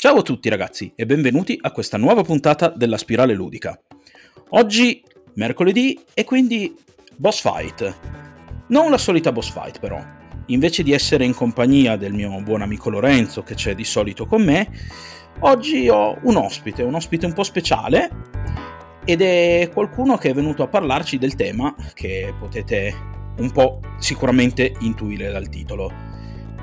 [0.00, 3.78] Ciao a tutti ragazzi e benvenuti a questa nuova puntata della Spirale Ludica.
[4.48, 6.74] Oggi mercoledì e quindi
[7.16, 7.98] boss fight.
[8.68, 10.02] Non la solita boss fight però.
[10.46, 14.42] Invece di essere in compagnia del mio buon amico Lorenzo che c'è di solito con
[14.42, 14.70] me,
[15.40, 18.10] oggi ho un ospite, un ospite un po' speciale
[19.04, 22.94] ed è qualcuno che è venuto a parlarci del tema che potete
[23.36, 25.92] un po' sicuramente intuire dal titolo.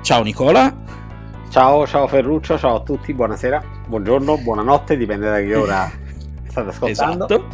[0.02, 1.06] Ciao Nicola.
[1.50, 5.90] Ciao, ciao Ferruccio, ciao a tutti, buonasera, buongiorno, buonanotte, dipende da che ora
[6.46, 7.24] state ascoltando.
[7.24, 7.48] Esatto.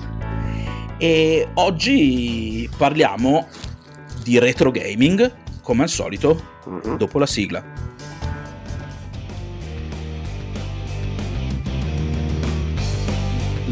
[0.98, 3.46] E oggi parliamo
[4.24, 5.32] di retro gaming,
[5.62, 6.96] come al solito, mm-hmm.
[6.96, 7.62] dopo la sigla.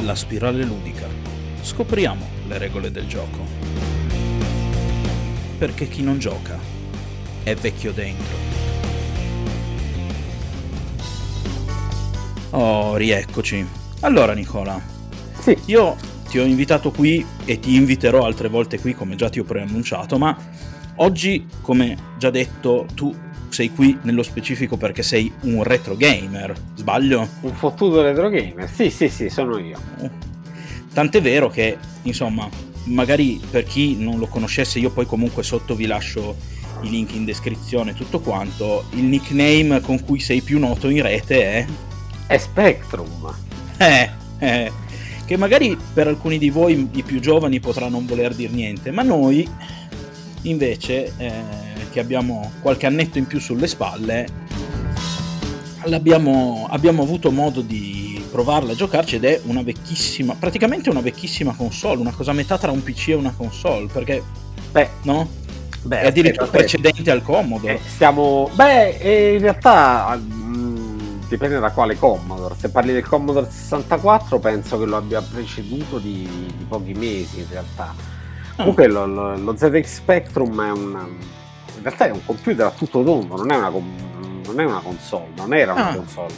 [0.04, 1.08] La spirale ludica.
[1.62, 3.44] Scopriamo le regole del gioco.
[5.58, 6.56] Perché chi non gioca
[7.42, 8.51] è vecchio dentro.
[12.52, 13.66] Oh, rieccoci.
[14.00, 14.80] Allora, Nicola.
[15.38, 15.56] Sì.
[15.66, 15.96] Io
[16.28, 20.18] ti ho invitato qui e ti inviterò altre volte qui, come già ti ho preannunciato,
[20.18, 20.36] ma
[20.96, 23.14] oggi, come già detto, tu
[23.48, 27.28] sei qui nello specifico perché sei un retro gamer, sbaglio?
[27.40, 28.68] Un fottuto retro gamer?
[28.70, 29.78] Sì, sì, sì, sono io.
[30.92, 32.48] Tant'è vero che, insomma,
[32.84, 36.36] magari per chi non lo conoscesse, io poi comunque sotto vi lascio
[36.82, 38.84] i link in descrizione, tutto quanto.
[38.90, 41.66] Il nickname con cui sei più noto in rete è
[42.32, 43.34] è Spectrum.
[43.76, 44.72] Eh, eh,
[45.26, 49.02] che magari per alcuni di voi, i più giovani, potrà non voler dire niente, ma
[49.02, 49.46] noi
[50.42, 51.32] invece, eh,
[51.90, 54.26] che abbiamo qualche annetto in più sulle spalle,
[55.80, 62.00] abbiamo avuto modo di provarla a giocarci ed è una vecchissima, praticamente una vecchissima console,
[62.00, 64.22] una cosa a metà tra un PC e una console, perché...
[64.70, 65.28] Beh, no?
[65.82, 67.74] Beh, è addirittura aspetta, precedente al Commodore.
[67.74, 68.48] Eh, stiamo...
[68.54, 70.18] Beh, in realtà
[71.32, 72.54] dipende da quale Commodore.
[72.58, 77.46] Se parli del Commodore 64 penso che lo abbia preceduto di, di pochi mesi in
[77.48, 77.94] realtà.
[77.94, 78.56] Mm.
[78.56, 81.08] Comunque lo, lo, lo, ZX Spectrum è un...
[81.76, 85.28] in realtà è un computer a tutto tondo, non è una, non è una console,
[85.36, 85.94] non era una ah.
[85.94, 86.34] console.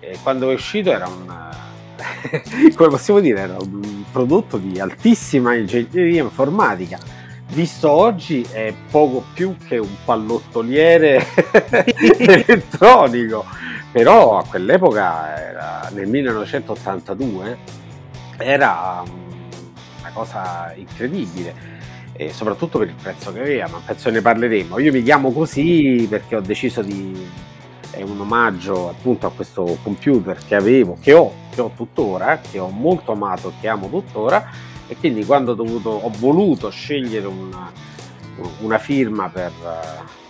[0.00, 1.52] E quando è uscito era un...
[2.74, 6.98] come possiamo dire, era un prodotto di altissima ingegneria informatica.
[7.54, 11.24] Visto oggi è poco più che un pallottoliere
[12.18, 13.44] elettronico
[13.92, 17.58] però a quell'epoca, era, nel 1982,
[18.38, 19.04] era
[20.00, 21.54] una cosa incredibile
[22.12, 24.80] e soprattutto per il prezzo che aveva, ma penso ne parleremo.
[24.80, 27.24] Io mi chiamo così perché ho deciso di
[27.92, 32.58] è un omaggio appunto a questo computer che avevo, che ho, che ho tuttora, che
[32.58, 37.72] ho molto amato, che amo tuttora e quindi quando ho, dovuto, ho voluto scegliere una,
[38.60, 39.52] una firma per,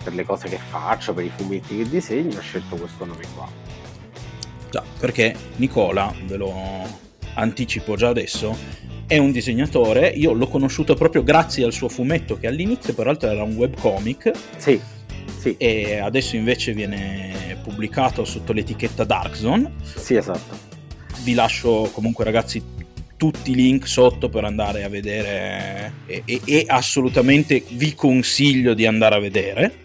[0.03, 3.47] per le cose che faccio, per i fumetti che disegno, ho scelto questo nome qua.
[4.71, 6.53] Già, perché Nicola, ve lo
[7.35, 8.57] anticipo già adesso,
[9.05, 13.43] è un disegnatore, io l'ho conosciuto proprio grazie al suo fumetto che all'inizio peraltro era
[13.43, 14.31] un webcomic.
[14.57, 14.81] Sì,
[15.37, 15.55] sì.
[15.57, 19.73] E adesso invece viene pubblicato sotto l'etichetta Dark Zone.
[19.83, 20.73] Sì, esatto.
[21.21, 22.63] Vi lascio comunque ragazzi
[23.17, 28.85] tutti i link sotto per andare a vedere e, e, e assolutamente vi consiglio di
[28.85, 29.83] andare a vedere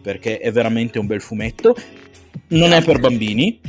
[0.00, 1.76] perché è veramente un bel fumetto.
[2.48, 3.60] Non è per bambini.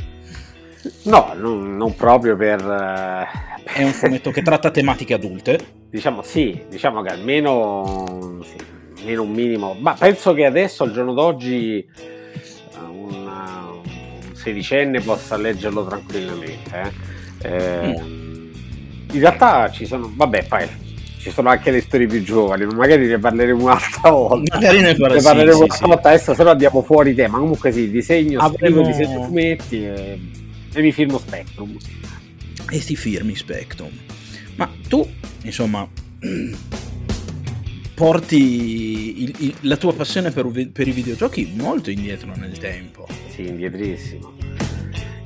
[1.04, 2.64] No, non, non proprio per...
[2.64, 3.48] Uh...
[3.62, 5.58] È un fumetto che tratta tematiche adulte.
[5.90, 8.56] Diciamo sì, diciamo che almeno, sì,
[9.00, 9.76] almeno un minimo.
[9.78, 16.92] Ma penso che adesso, al giorno d'oggi, eh, una, un sedicenne possa leggerlo tranquillamente.
[17.42, 17.48] Eh.
[17.48, 18.29] Eh, mm.
[19.12, 20.10] In realtà ci sono...
[20.14, 20.68] Vabbè, poi
[21.20, 24.56] ci sono anche lettori più giovani, ma magari ne parleremo un'altra volta.
[24.56, 27.38] Magari ne, ne parleremo sì, un'altra sì, volta, adesso se no andiamo fuori tema.
[27.38, 28.80] Comunque sì, disegno, Avremo...
[28.82, 30.18] disegno fumetti e,
[30.72, 31.76] e mi firmo Spectrum.
[32.70, 33.90] E si firmi Spectrum.
[34.56, 35.06] Ma tu,
[35.42, 35.86] insomma,
[37.94, 43.06] porti il, il, la tua passione per, per, i videogiochi molto indietro nel tempo.
[43.28, 44.32] Sì, indietrissimo.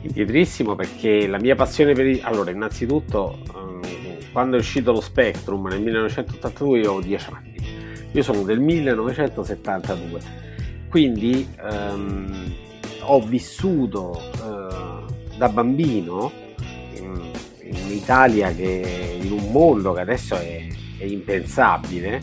[0.01, 2.21] Indietrissimo perché la mia passione per i...
[2.21, 3.39] Allora, innanzitutto
[4.34, 7.54] quando è uscito lo Spectrum nel 1982 io avevo 10 anni,
[8.10, 10.21] io sono del 1972,
[10.91, 12.54] quindi ehm,
[13.03, 16.33] ho vissuto eh, da bambino
[16.95, 20.66] in, in Italia che in un mondo che adesso è,
[20.98, 22.21] è impensabile,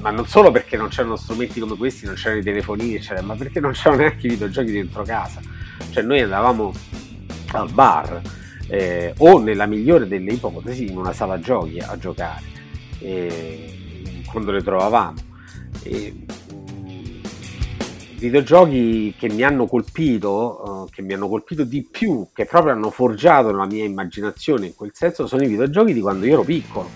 [0.00, 3.34] ma non solo perché non c'erano strumenti come questi, non c'erano i telefonini, eccetera, ma
[3.34, 5.42] perché non c'erano neanche i videogiochi dentro casa.
[5.90, 6.72] Cioè noi andavamo
[7.52, 8.22] al bar
[8.70, 12.44] eh, o nella migliore delle ipotesi in una sala giochi a giocare
[13.00, 15.18] eh, quando le trovavamo.
[15.82, 16.14] E,
[16.52, 17.20] mm,
[18.18, 22.90] videogiochi che mi hanno colpito, uh, che mi hanno colpito di più, che proprio hanno
[22.90, 26.88] forgiato la mia immaginazione in quel senso, sono i videogiochi di quando io ero piccolo.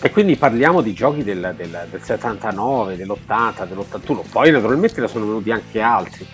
[0.00, 5.26] E quindi parliamo di giochi del, del, del 79, dell'80, dell'81, poi naturalmente ne sono
[5.26, 6.26] venuti anche altri,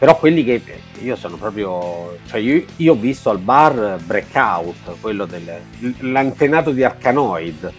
[0.00, 0.62] però quelli che
[1.02, 7.70] io sono proprio, cioè io, io ho visto al bar Breakout, quello dell'antenato di Arcanoid,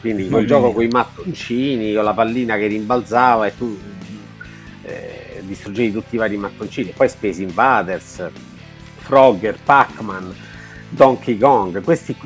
[0.00, 3.78] quindi quel gioco con i mattoncini o la pallina che rimbalzava e tu
[4.84, 8.26] eh, distruggevi tutti i vari mattoncini, poi Space Invaders,
[8.96, 10.34] Frogger, Pac-Man,
[10.88, 12.16] Donkey Kong, questi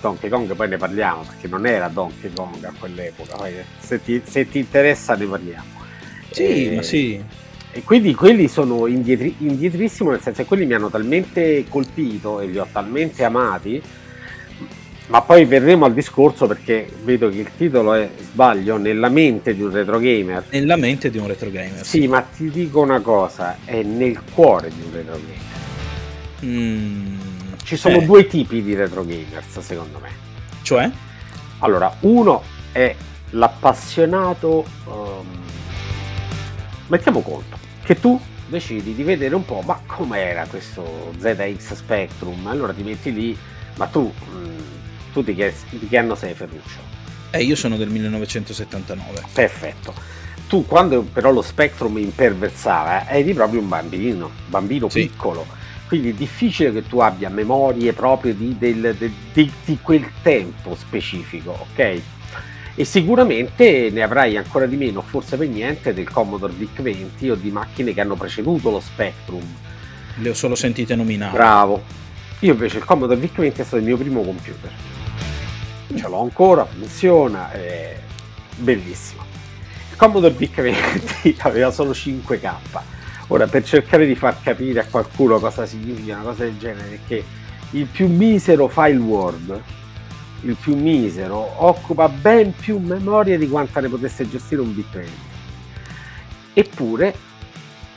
[0.00, 4.20] Donkey Kong poi ne parliamo perché non era Donkey Kong a quell'epoca, poi, se, ti,
[4.24, 5.86] se, ti, interessa ne parliamo.
[6.32, 7.46] Sì, e, ma sì.
[7.70, 12.46] E quindi quelli sono indietri, indietrissimo, nel senso che quelli mi hanno talmente colpito e
[12.46, 13.80] li ho talmente amati,
[15.08, 19.62] ma poi verremo al discorso perché vedo che il titolo è, sbaglio, nella mente di
[19.62, 20.44] un retro gamer.
[20.50, 21.84] Nella mente di un retro gamer.
[21.84, 22.08] Sì, sì.
[22.08, 25.46] ma ti dico una cosa, è nel cuore di un retro gamer.
[26.44, 27.16] Mm,
[27.62, 28.04] Ci sono eh.
[28.04, 30.10] due tipi di retro gamers, secondo me.
[30.62, 30.90] Cioè?
[31.58, 32.42] Allora, uno
[32.72, 32.94] è
[33.30, 34.64] l'appassionato...
[34.84, 35.26] Um,
[36.88, 37.57] mettiamo conto
[37.88, 42.46] che tu decidi di vedere un po', ma com'era questo ZX Spectrum?
[42.46, 43.34] Allora ti metti lì,
[43.76, 44.58] ma tu, mm,
[45.14, 46.80] tu di, che, di che anno sei Ferruccio?
[47.30, 49.22] Eh, io sono del 1979.
[49.32, 49.94] Perfetto.
[50.48, 55.06] Tu quando però lo Spectrum imperversava eri proprio un bambino, bambino sì.
[55.06, 55.46] piccolo,
[55.86, 60.76] quindi è difficile che tu abbia memorie proprie di, del, de, di, di quel tempo
[60.76, 62.02] specifico, ok?
[62.78, 67.50] E sicuramente ne avrai ancora di meno, forse per niente, del Commodore VIC-20 o di
[67.50, 69.42] macchine che hanno preceduto lo Spectrum.
[70.14, 71.32] Le ho solo sentite nominare.
[71.32, 71.82] Bravo.
[72.38, 74.70] Io invece il Commodore VIC-20 è stato il mio primo computer.
[75.92, 77.98] Ce l'ho ancora, funziona, è
[78.58, 79.24] bellissimo.
[79.90, 82.54] Il Commodore VIC-20 aveva solo 5K.
[83.26, 87.24] Ora, per cercare di far capire a qualcuno cosa significa una cosa del genere, che
[87.72, 89.62] il più misero file Word
[90.42, 95.12] il più misero, occupa ben più memoria di quanta ne potesse gestire un bit 20.
[96.54, 97.14] Eppure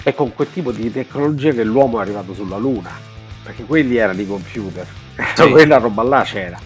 [0.04, 2.92] è con quel tipo di tecnologia che l'uomo è arrivato sulla Luna,
[3.44, 4.88] perché quelli erano i computer,
[5.36, 5.50] sì.
[5.50, 6.60] quella roba là c'era.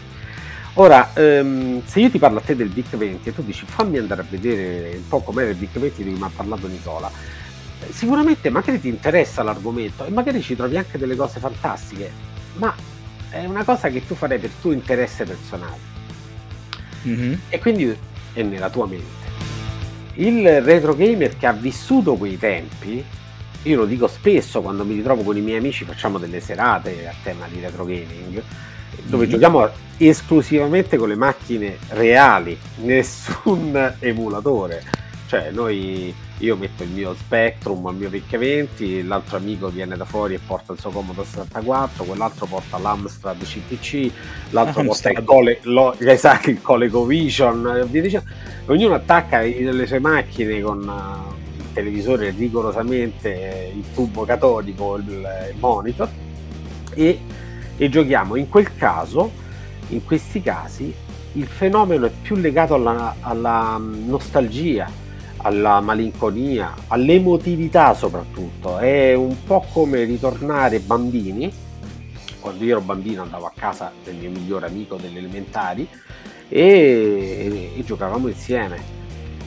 [0.78, 3.98] Ora, um, se io ti parlo a te del BIC 20 e tu dici fammi
[3.98, 7.10] andare a vedere un po' com'era il BIC 20 di cui mi ha parlato Nicola,
[7.90, 12.12] sicuramente magari ti interessa l'argomento e magari ci trovi anche delle cose fantastiche,
[12.56, 12.76] ma
[13.30, 15.94] è una cosa che tu farei per tuo interesse personale.
[17.08, 17.34] Mm-hmm.
[17.50, 17.98] E quindi
[18.34, 19.24] è nella tua mente.
[20.16, 23.04] Il retro gamer che ha vissuto quei tempi,
[23.64, 27.14] io lo dico spesso quando mi ritrovo con i miei amici, facciamo delle serate a
[27.24, 28.42] tema di retro gaming,
[29.04, 29.32] dove mm-hmm.
[29.32, 34.84] giochiamo esclusivamente con le macchine reali, nessun emulatore.
[35.28, 40.04] Cioè noi io metto il mio Spectrum, il mio VIC 20, l'altro amico viene da
[40.04, 44.12] fuori e porta il suo Commodore 64, quell'altro porta l'Amstrad CPC,
[44.50, 47.90] l'altro porta il, Cole, lo, esatto, il ColecoVision,
[48.66, 55.56] ognuno attacca le sue macchine con uh, il televisore rigorosamente, il tubo catodico, il, il
[55.58, 56.10] monitor
[56.94, 57.20] e,
[57.78, 58.36] e giochiamo.
[58.36, 59.32] In quel caso,
[59.90, 60.94] in questi casi,
[61.34, 65.04] il fenomeno è più legato alla, alla nostalgia
[65.46, 68.80] alla malinconia, all'emotività soprattutto.
[68.80, 71.52] È un po' come ritornare bambini.
[72.40, 75.88] Quando io ero bambino andavo a casa del mio migliore amico delle elementari
[76.50, 78.94] e, e, e giocavamo insieme.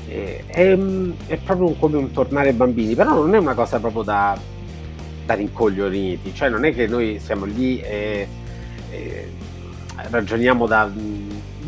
[0.08, 0.78] E, è,
[1.26, 4.38] è, proprio come un tornare bambini, però non è una cosa proprio da,
[5.26, 8.28] da rincoglioniti, cioè non è che noi siamo lì e,
[8.90, 9.32] e
[10.10, 10.90] ragioniamo da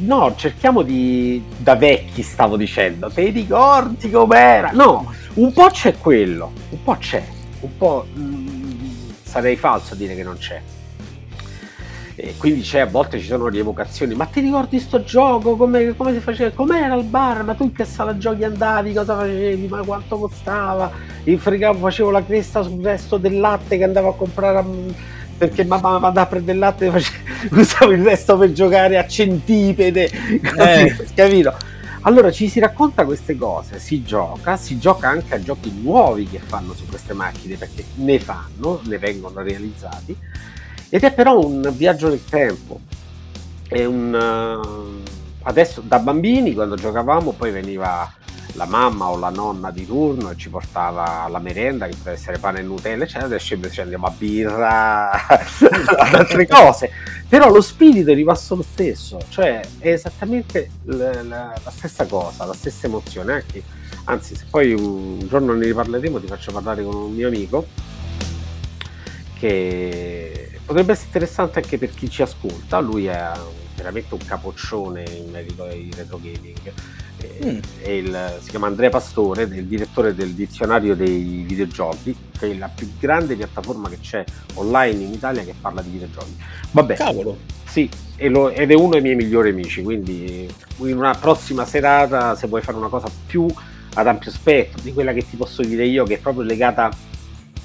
[0.01, 1.43] No, cerchiamo di...
[1.59, 4.71] da vecchi stavo dicendo, ti ricordi com'era?
[4.73, 7.23] No, un po' c'è quello, un po' c'è,
[7.61, 10.61] un po' mh, mm, sarei falso a dire che non c'è.
[12.23, 15.57] E quindi c'è, a volte ci sono rievocazioni, ma ti ricordi sto gioco?
[15.57, 16.51] Come, come si faceva?
[16.51, 17.45] Com'era il bar?
[17.45, 18.93] Ma tu in che sala giochi andavi?
[18.93, 19.67] Cosa facevi?
[19.69, 20.91] Ma quanto costava?
[21.25, 24.65] Fregavo, facevo la cresta sul resto del latte che andavo a comprare a
[25.41, 27.05] perché mamma mi andava a prendere il latte e
[27.51, 30.11] usavo il resto per giocare a centipede,
[30.43, 31.07] eh.
[31.15, 31.55] capito?
[32.03, 36.41] Allora ci si racconta queste cose, si gioca, si gioca anche a giochi nuovi che
[36.41, 40.15] fanno su queste macchine perché ne fanno, ne vengono realizzati
[40.91, 42.81] ed è però un viaggio nel tempo.
[43.67, 45.03] È un uh,
[45.43, 48.13] adesso da bambini quando giocavamo poi veniva
[48.55, 52.39] la mamma o la nonna di turno e ci portava la merenda che poteva essere
[52.39, 56.91] pane e Nutella eccetera adesso invece andiamo a birra ad altre cose
[57.29, 62.45] però lo spirito è rimasto lo stesso cioè è esattamente la, la, la stessa cosa
[62.45, 66.95] la stessa emozione anche Anzi, se poi un giorno ne riparleremo, ti faccio parlare con
[66.95, 67.67] un mio amico
[69.39, 72.81] che potrebbe essere interessante anche per chi ci ascolta.
[72.81, 73.31] Lui è
[73.77, 76.73] veramente un capoccione in merito ai retro gaming.
[77.45, 77.59] Mm.
[77.87, 82.93] Il, si chiama Andrea Pastore, il direttore del dizionario dei videogiochi, che è la più
[82.99, 84.25] grande piattaforma che c'è
[84.55, 86.37] online in Italia che parla di videogiochi.
[86.71, 87.37] Vabbè, cavolo.
[87.65, 87.89] Sì,
[88.29, 90.49] lo, ed è uno dei miei migliori amici, quindi
[90.79, 93.47] in una prossima serata, se vuoi fare una cosa più
[93.95, 96.91] ad ampio spettro di quella che ti posso dire io, che è proprio legata,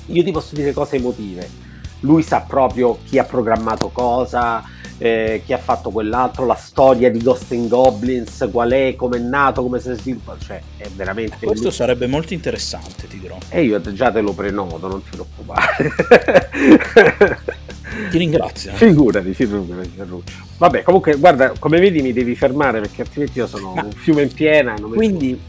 [0.07, 1.63] io ti posso dire cose emotive.
[2.01, 4.63] Lui sa proprio chi ha programmato cosa,
[4.98, 9.20] eh, chi ha fatto quell'altro, la storia di Ghost and Goblins, qual è, come è
[9.20, 11.46] nato, come si è sviluppato, cioè è veramente...
[11.46, 11.74] Questo lui.
[11.74, 13.38] sarebbe molto interessante, ti dirò.
[13.50, 15.92] E io già te lo prenoto, non ti preoccupare.
[18.10, 18.72] ti ringrazio.
[18.74, 20.34] Figurati, figurati, Ferruccio.
[20.58, 24.24] Vabbè, comunque, guarda, come vedi mi devi fermare perché altrimenti io sono Ma un fiume
[24.24, 24.75] in piena.
[24.80, 25.40] quindi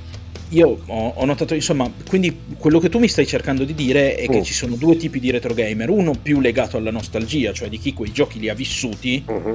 [0.51, 4.29] io ho, ho, notato, insomma, quindi quello che tu mi stai cercando di dire è
[4.29, 4.45] che uh.
[4.45, 7.93] ci sono due tipi di retro gamer, uno più legato alla nostalgia, cioè di chi
[7.93, 9.55] quei giochi li ha vissuti, uh-huh.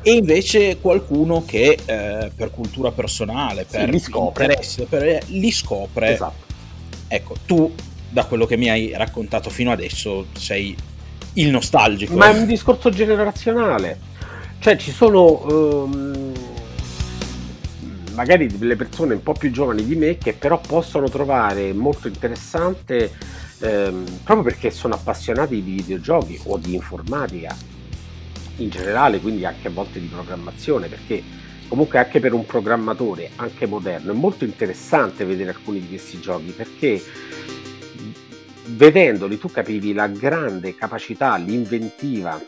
[0.00, 4.44] e invece qualcuno che eh, per cultura personale, per sì, li scopre.
[4.44, 6.12] interesse, per, li scopre.
[6.12, 6.50] Esatto.
[7.08, 7.70] Ecco, tu
[8.08, 10.74] da quello che mi hai raccontato fino adesso sei
[11.34, 12.14] il nostalgico.
[12.14, 13.98] Ma è un discorso generazionale.
[14.60, 15.44] Cioè ci sono...
[15.44, 16.31] Um
[18.14, 23.12] magari delle persone un po' più giovani di me che però possono trovare molto interessante
[23.60, 27.54] ehm, proprio perché sono appassionati di videogiochi o di informatica
[28.56, 31.22] in generale, quindi anche a volte di programmazione, perché
[31.68, 36.52] comunque anche per un programmatore, anche moderno, è molto interessante vedere alcuni di questi giochi
[36.54, 37.02] perché
[38.66, 42.40] vedendoli tu capivi la grande capacità, l'inventiva,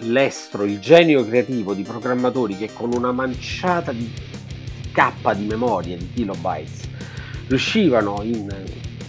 [0.00, 4.10] l'estro, il genio creativo di programmatori che con una manciata di
[4.92, 6.88] K di memoria, di kilobytes,
[7.48, 8.48] riuscivano in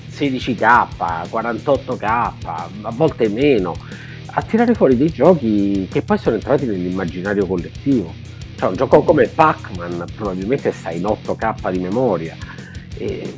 [0.10, 0.88] 16K,
[1.30, 3.76] 48K, a volte meno,
[4.36, 8.14] a tirare fuori dei giochi che poi sono entrati nell'immaginario collettivo.
[8.56, 12.36] Cioè un gioco come Pac-Man probabilmente sta in 8K di memoria.
[12.98, 13.34] E,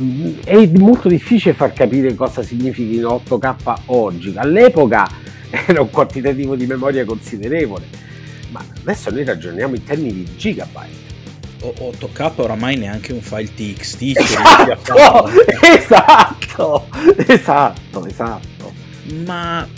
[0.00, 4.34] mm, è molto difficile far capire cosa significhi 8K oggi.
[4.36, 5.08] All'epoca
[5.50, 7.86] era un quantitativo di memoria considerevole,
[8.50, 11.07] ma adesso noi ragioniamo in termini di gigabyte.
[11.60, 15.28] 8K oramai neanche un file TXT esatto,
[15.74, 16.88] esatto,
[17.26, 18.72] esatto, esatto.
[19.24, 19.68] Ma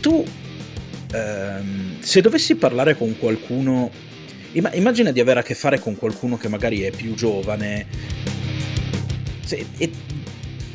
[0.00, 0.24] tu,
[1.12, 3.90] ehm, se dovessi parlare con qualcuno,
[4.52, 7.86] immagina di avere a che fare con qualcuno che magari è più giovane,
[9.44, 9.90] se, e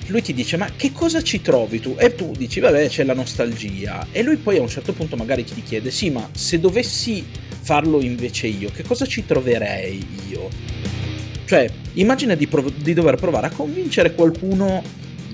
[0.08, 1.96] lui ti dice ma che cosa ci trovi tu?
[1.98, 5.44] E tu dici vabbè c'è la nostalgia e lui poi a un certo punto magari
[5.44, 7.26] ti chiede sì ma se dovessi
[7.64, 10.50] farlo invece io, che cosa ci troverei io?
[11.46, 14.84] Cioè, immagina di, prov- di dover provare a convincere qualcuno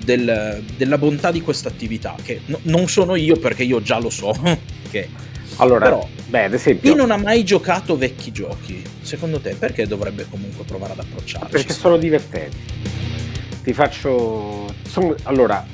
[0.04, 4.10] del, della bontà di questa attività, che no, non sono io perché io già lo
[4.10, 4.32] so.
[4.90, 5.08] che...
[5.56, 6.90] Allora, Però, beh, ad esempio...
[6.90, 11.50] Chi non ha mai giocato vecchi giochi, secondo te perché dovrebbe comunque provare ad approcciarsi?
[11.50, 12.56] Perché sono divertenti.
[13.64, 14.72] Ti faccio...
[14.86, 15.14] Sono...
[15.24, 15.66] Allora,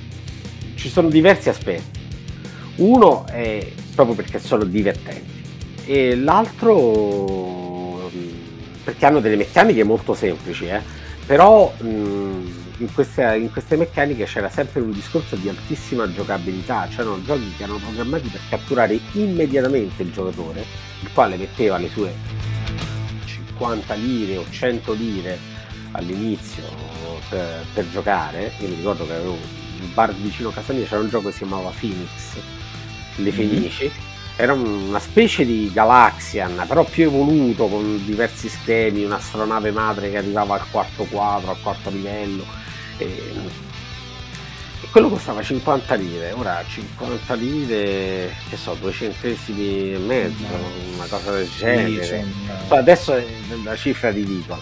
[0.74, 2.00] ci sono diversi aspetti.
[2.76, 5.35] Uno è proprio perché sono divertenti
[5.86, 8.10] e l'altro
[8.86, 10.80] perché hanno delle meccaniche molto semplici, eh?
[11.26, 11.84] però mh,
[12.78, 17.64] in, queste, in, queste, meccaniche c'era sempre un discorso di altissima giocabilità, c'erano giochi che
[17.64, 20.64] erano programmati per catturare immediatamente il giocatore,
[21.00, 22.14] il quale metteva le sue
[23.24, 25.38] 50 lire o 100 lire
[25.92, 26.62] all'inizio
[27.28, 31.00] per, per giocare, io mi ricordo che avevo un bar vicino a casa mia, c'era
[31.00, 32.36] un gioco che si chiamava Phoenix,
[33.16, 33.32] le mm-hmm.
[33.32, 40.10] Fenici, mm-hmm era una specie di Galaxian, però più evoluto con diversi schemi, un'astronave madre
[40.10, 42.44] che arrivava al quarto quadro, al quarto livello.
[42.98, 50.44] E, e quello costava 50 lire, ora 50 lire, che so, due centesimi e mezzo,
[50.94, 52.26] una cosa del genere.
[52.68, 53.24] Adesso è
[53.64, 54.60] la cifra ridicola.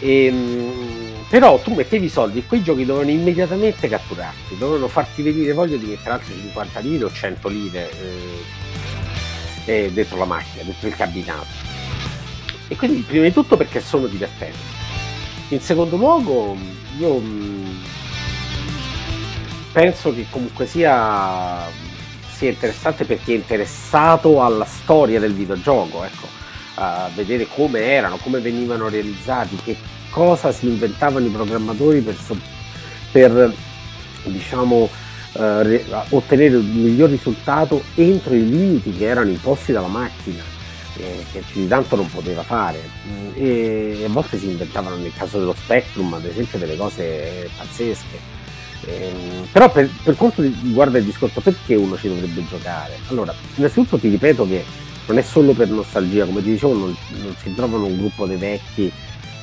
[0.00, 5.22] E, ehm, però tu mettevi i soldi e quei giochi dovevano immediatamente catturarti, dovevano farti
[5.22, 7.90] venire voglia di mettere altre 50 lire o 100 lire.
[7.90, 8.61] Eh,
[9.64, 11.46] eh, dentro la macchina, dentro il cabinato.
[12.68, 14.58] E quindi prima di tutto perché sono divertenti.
[15.48, 16.56] In secondo luogo
[16.98, 17.82] io mm,
[19.72, 21.68] penso che comunque sia,
[22.34, 26.26] sia interessante per chi è interessato alla storia del videogioco, ecco,
[26.74, 29.76] a vedere come erano, come venivano realizzati, che
[30.10, 32.16] cosa si inventavano i programmatori per,
[33.10, 33.54] per
[34.24, 34.88] diciamo,
[35.34, 40.50] eh, ottenere il miglior risultato entro i limiti che erano imposti dalla macchina.
[40.98, 42.78] eh, che più di tanto non poteva fare.
[43.08, 48.40] Mm, e a volte si inventavano nel caso dello Spectrum ad esempio delle cose pazzesche.
[48.84, 52.98] Ehm, però per, per, quanto riguarda il discorso perché uno ci dovrebbe giocare?
[53.08, 54.64] Allora innanzitutto ti ripeto che
[55.06, 58.36] non è solo per nostalgia come ti dicevo non, non si trovano un gruppo dei
[58.36, 58.90] vecchi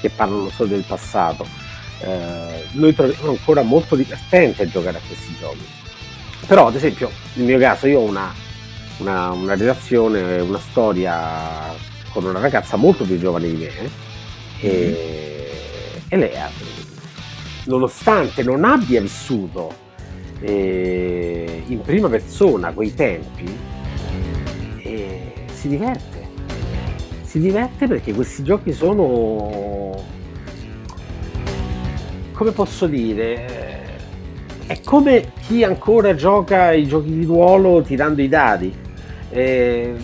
[0.01, 1.47] che parlano solo del passato.
[2.01, 5.78] Eh, noi troviamo ancora molto divertente giocare a questi giochi
[6.47, 8.47] però ad esempio nel mio caso io ho una
[8.99, 11.73] una, una relazione, una storia
[12.11, 13.89] con una ragazza molto più giovane di me
[14.59, 16.31] e, e lei,
[17.65, 19.87] nonostante non abbia vissuto
[20.41, 23.57] eh, in prima persona quei tempi,
[24.77, 26.17] eh, si diverte.
[27.21, 30.03] Si diverte perché questi giochi sono,
[32.33, 33.68] come posso dire,
[34.69, 38.71] è come chi ancora gioca i giochi di ruolo tirando i dadi
[39.31, 39.95] eh,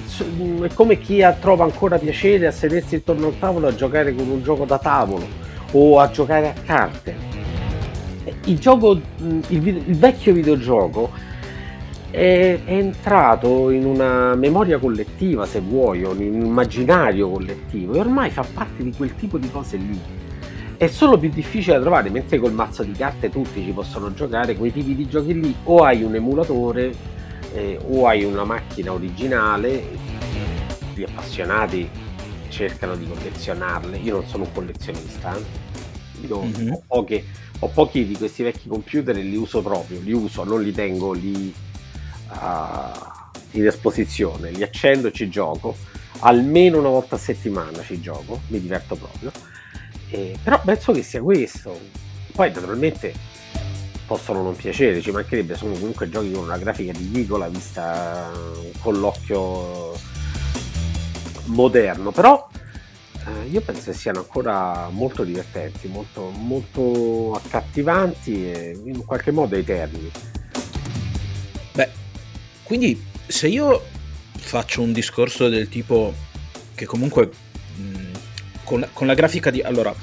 [0.61, 4.41] è come chi trova ancora piacere a sedersi intorno al tavolo a giocare con un
[4.41, 5.27] gioco da tavolo
[5.71, 7.15] o a giocare a carte.
[8.45, 11.11] Il, gioco, il, video, il vecchio videogioco
[12.09, 17.99] è, è, entrato in una memoria collettiva, se vuoi, o in un immaginario collettivo e
[17.99, 19.99] ormai fa parte di quel tipo di cose lì.
[20.77, 24.55] È solo più difficile da trovare, mentre col mazzo di carte tutti ci possono giocare,
[24.55, 25.55] quei tipi di giochi lì.
[25.63, 26.93] O hai un emulatore
[27.53, 29.83] eh, o hai una macchina originale,
[30.93, 31.89] gli appassionati
[32.49, 36.25] cercano di collezionarle, io non sono un collezionista, eh.
[36.27, 36.71] io mm-hmm.
[36.71, 37.25] ho, poche,
[37.59, 41.11] ho, pochi di questi vecchi computer e li uso proprio, li uso, non li tengo
[41.11, 41.53] lì
[42.29, 45.75] uh, in esposizione, li accendo e ci gioco,
[46.19, 49.31] almeno una volta a settimana ci gioco, mi diverto proprio,
[50.15, 51.77] eh, però penso che sia questo.
[52.31, 53.13] Poi naturalmente
[54.05, 58.31] possono non piacere, ci mancherebbe, sono comunque giochi con una grafica ridicola vista
[58.79, 59.97] con l'occhio
[61.45, 62.47] moderno, però
[63.25, 69.55] eh, io penso che siano ancora molto divertenti, molto, molto accattivanti e in qualche modo
[69.55, 70.11] eterni.
[71.73, 71.89] Beh,
[72.63, 73.83] quindi se io
[74.33, 76.13] faccio un discorso del tipo
[76.75, 77.31] che comunque
[77.75, 78.11] mh,
[78.63, 79.61] con, con la grafica di...
[79.61, 79.93] Allora,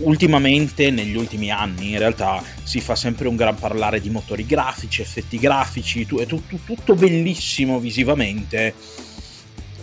[0.00, 5.02] ultimamente, negli ultimi anni, in realtà si fa sempre un gran parlare di motori grafici,
[5.02, 8.74] effetti grafici, è tutto, tutto bellissimo visivamente.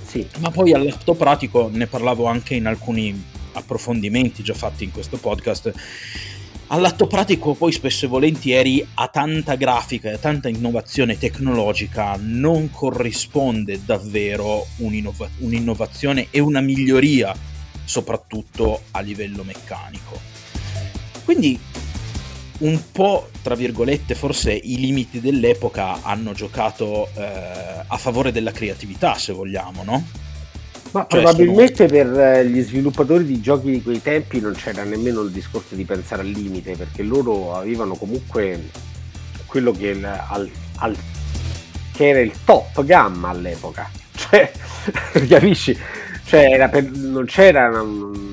[0.06, 0.26] Sì.
[0.40, 3.24] Ma poi all'atto pratico, ne parlavo anche in alcuni
[3.54, 5.74] approfondimenti già fatti in questo podcast.
[6.68, 12.72] All'atto pratico, poi spesso e volentieri a tanta grafica e a tanta innovazione tecnologica non
[12.72, 17.36] corrisponde davvero un'innova- un'innovazione e una miglioria
[17.86, 20.20] soprattutto a livello meccanico.
[21.24, 21.60] Quindi
[22.58, 29.16] un po', tra virgolette, forse i limiti dell'epoca hanno giocato eh, a favore della creatività,
[29.18, 30.08] se vogliamo, no?
[30.92, 31.90] Ma cioè, probabilmente sono...
[31.90, 35.84] per eh, gli sviluppatori di giochi di quei tempi non c'era nemmeno il discorso di
[35.84, 38.70] pensare al limite, perché loro avevano comunque
[39.46, 40.96] quello che, il, al, al,
[41.92, 43.90] che era il top gamma all'epoca.
[44.16, 44.50] Cioè,
[45.28, 45.78] capisci?
[46.26, 47.72] Cioè, per, non c'era,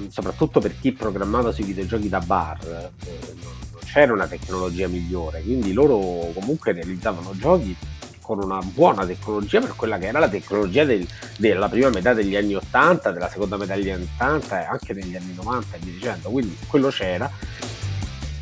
[0.08, 3.34] soprattutto per chi programmava sui videogiochi da bar, eh,
[3.70, 7.76] non c'era una tecnologia migliore, quindi loro comunque realizzavano giochi
[8.22, 12.34] con una buona tecnologia per quella che era la tecnologia del, della prima metà degli
[12.34, 15.92] anni 80, della seconda metà degli anni 80 e anche degli anni 90 e via
[15.92, 17.30] dicendo, quindi quello c'era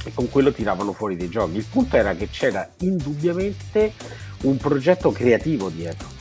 [0.04, 1.56] e con quello tiravano fuori dei giochi.
[1.56, 3.94] Il punto era che c'era indubbiamente
[4.42, 6.19] un progetto creativo dietro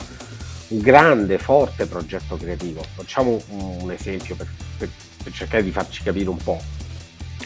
[0.78, 2.82] grande, forte progetto creativo.
[2.94, 4.46] Facciamo un esempio per,
[4.78, 4.88] per,
[5.22, 6.60] per, cercare di farci capire un po'.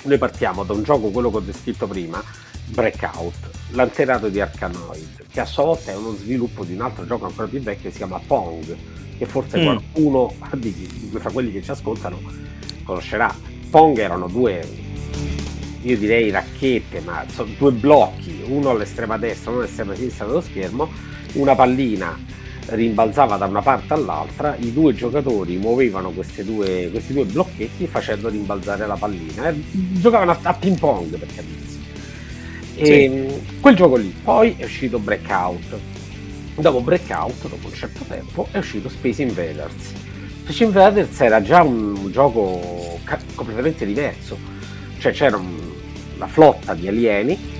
[0.03, 2.23] Noi partiamo da un gioco, quello che ho descritto prima,
[2.67, 7.25] Breakout, l'anterato di Arkanoid, che a sua volta è uno sviluppo di un altro gioco
[7.25, 8.77] ancora più vecchio che si chiama Pong,
[9.17, 9.65] che forse mm.
[9.65, 12.21] qualcuno di, fra quelli che ci ascoltano
[12.85, 13.35] conoscerà.
[13.71, 14.69] Pong erano due,
[15.81, 20.91] io direi racchette, ma sono due blocchi, uno all'estrema destra, uno all'estrema sinistra dello schermo,
[21.33, 22.17] una pallina
[22.67, 28.87] rimbalzava da una parte all'altra, i due giocatori muovevano due, questi due blocchetti facendo rimbalzare
[28.87, 29.49] la pallina.
[29.49, 31.83] Eh, giocavano a, a, ping pong per capirsi.
[32.77, 33.61] E sì.
[33.61, 35.79] quel gioco lì, poi è uscito Breakout.
[36.57, 39.93] Dopo Breakout, dopo un certo tempo, è uscito Space Invaders.
[40.43, 44.39] Space Invaders era già un, un gioco ca- completamente diverso,
[44.99, 45.59] cioè c'era un,
[46.17, 47.53] una flotta di alieni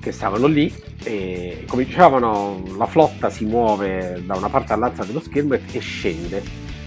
[0.00, 5.20] che stavano lì e come dicevano la flotta si muove da una parte all'altra dello
[5.20, 6.42] schermo e, scende.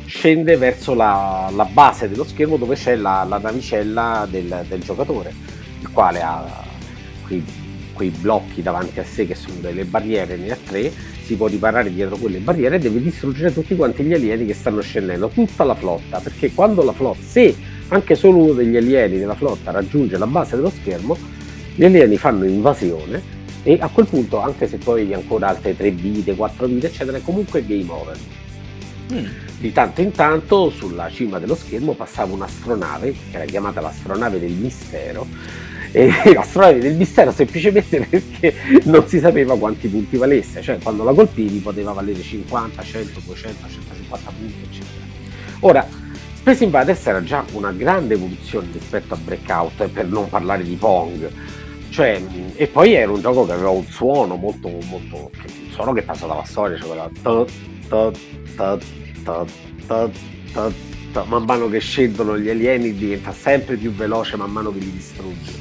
[0.06, 5.34] Scende verso la, la, base dello schermo dove c'è la, la navicella del, del, giocatore
[5.80, 6.46] il quale ha
[7.26, 7.44] qui
[7.94, 10.92] quei blocchi davanti a sé che sono delle barriere, ne ha tre,
[11.24, 14.82] si può riparare dietro quelle barriere e deve distruggere tutti quanti gli alieni che stanno
[14.82, 17.56] scendendo, tutta la flotta, perché quando la flotta, se
[17.90, 21.16] anche solo uno degli alieni della flotta raggiunge la base dello schermo,
[21.76, 25.90] gli alieni fanno invasione e a quel punto, anche se poi hai ancora altre tre
[25.92, 28.18] vite, quattro vite, eccetera, è comunque game over.
[29.14, 29.26] Mm.
[29.58, 34.52] Di tanto in tanto sulla cima dello schermo passava un'astronave, che era chiamata l'astronave del
[34.52, 35.26] mistero,
[35.92, 41.14] e l'astronave del mistero semplicemente perché non si sapeva quanti punti valesse, cioè quando la
[41.14, 45.06] colpivi poteva valere 50, 100, 200, 150 punti, eccetera.
[45.62, 45.88] Ora,
[46.34, 51.32] Space Invaders era già una grande evoluzione rispetto a Breakout, per non parlare di Pong.
[51.94, 52.20] Cioè,
[52.56, 56.26] e poi era un gioco che aveva un suono molto, molto, un suono che passa
[56.26, 57.12] dalla storia, cioè quella
[61.28, 65.52] man mano che scendono gli alieni diventa sempre più veloce man mano che li distrugge.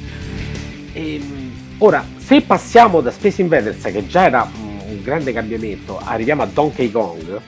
[0.93, 6.41] E, ehm, ora, se passiamo da Space Invaders, che già era un grande cambiamento, arriviamo
[6.41, 7.39] a Donkey Kong.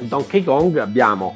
[0.00, 1.34] Donkey Kong abbiamo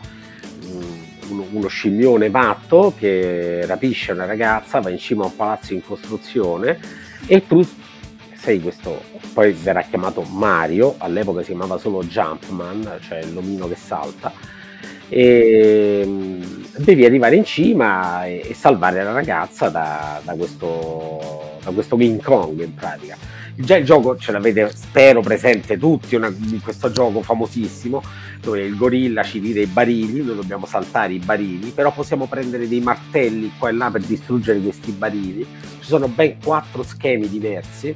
[1.28, 5.82] uno, uno, scimmione matto che rapisce una ragazza, va in cima a un palazzo in
[5.82, 6.78] costruzione
[7.26, 7.66] e tu
[8.34, 14.32] sei questo, poi verrà chiamato Mario, all'epoca si chiamava solo Jumpman, cioè l'omino che salta,
[15.08, 16.42] e mm,
[16.76, 22.22] devi arrivare in cima e, e salvare la ragazza da, da, questo, da questo King
[22.22, 23.16] Kong in pratica.
[23.58, 28.02] Già il gioco ce l'avete, spero, presente tutti, una, in questo gioco famosissimo,
[28.42, 32.68] dove il gorilla ci tira i barili, noi dobbiamo saltare i barili, però possiamo prendere
[32.68, 35.46] dei martelli qua e là per distruggere questi barili.
[35.80, 37.94] Ci sono ben quattro schemi diversi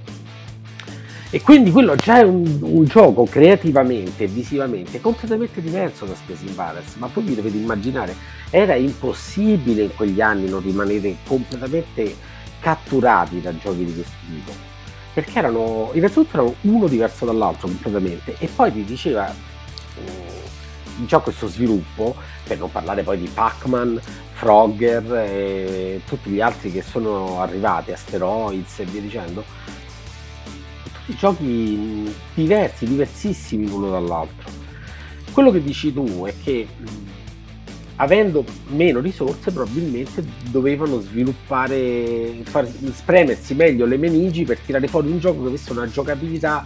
[1.28, 6.94] e quindi quello già è un, un gioco creativamente visivamente completamente diverso da Space Invaders,
[6.94, 8.16] ma voi vi dovete immaginare,
[8.48, 12.16] era impossibile in quegli anni non rimanere completamente
[12.60, 14.69] catturati da giochi di questo tipo.
[15.20, 21.46] Perché erano, innanzitutto erano uno diverso dall'altro completamente, e poi vi diceva mm, già questo
[21.46, 24.00] sviluppo, per non parlare poi di Pac-Man,
[24.32, 29.44] Frogger e tutti gli altri che sono arrivati, Asteroids e via dicendo,
[31.04, 34.48] giochi diversi, diversissimi l'uno dall'altro.
[35.32, 36.66] Quello che dici tu è che
[38.00, 45.18] avendo meno risorse probabilmente dovevano sviluppare, far spremersi meglio le meningi per tirare fuori un
[45.18, 46.64] gioco che avesse una giocabilità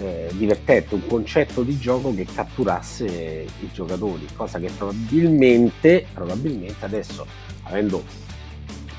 [0.00, 7.26] eh, divertente, un concetto di gioco che catturasse i giocatori, cosa che probabilmente, probabilmente adesso
[7.64, 8.04] avendo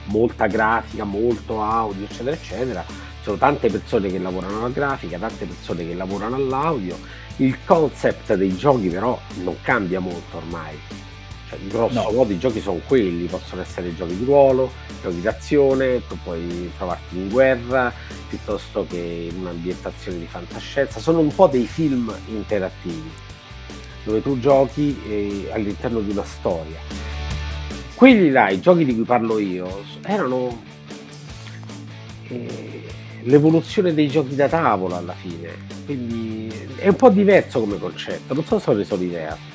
[0.06, 2.86] molta grafica, molto audio, eccetera, eccetera,
[3.22, 6.98] sono tante persone che lavorano alla grafica, tante persone che lavorano all'audio.
[7.38, 10.78] Il concept dei giochi però non cambia molto ormai.
[11.54, 12.12] Cioè, in grosso no.
[12.12, 17.18] modo i giochi sono quelli, possono essere giochi di ruolo, giochi d'azione, tu puoi trovarti
[17.18, 17.94] in guerra
[18.28, 21.00] piuttosto che in un'ambientazione di fantascienza.
[21.00, 23.12] Sono un po' dei film interattivi
[24.04, 26.80] dove tu giochi eh, all'interno di una storia.
[27.96, 30.62] Quelli là, i giochi di cui parlo io, erano
[32.28, 32.84] eh,
[33.22, 35.72] l'evoluzione dei giochi da tavola alla fine.
[35.86, 39.53] Quindi è un po' diverso come concetto, non so se ho reso l'idea.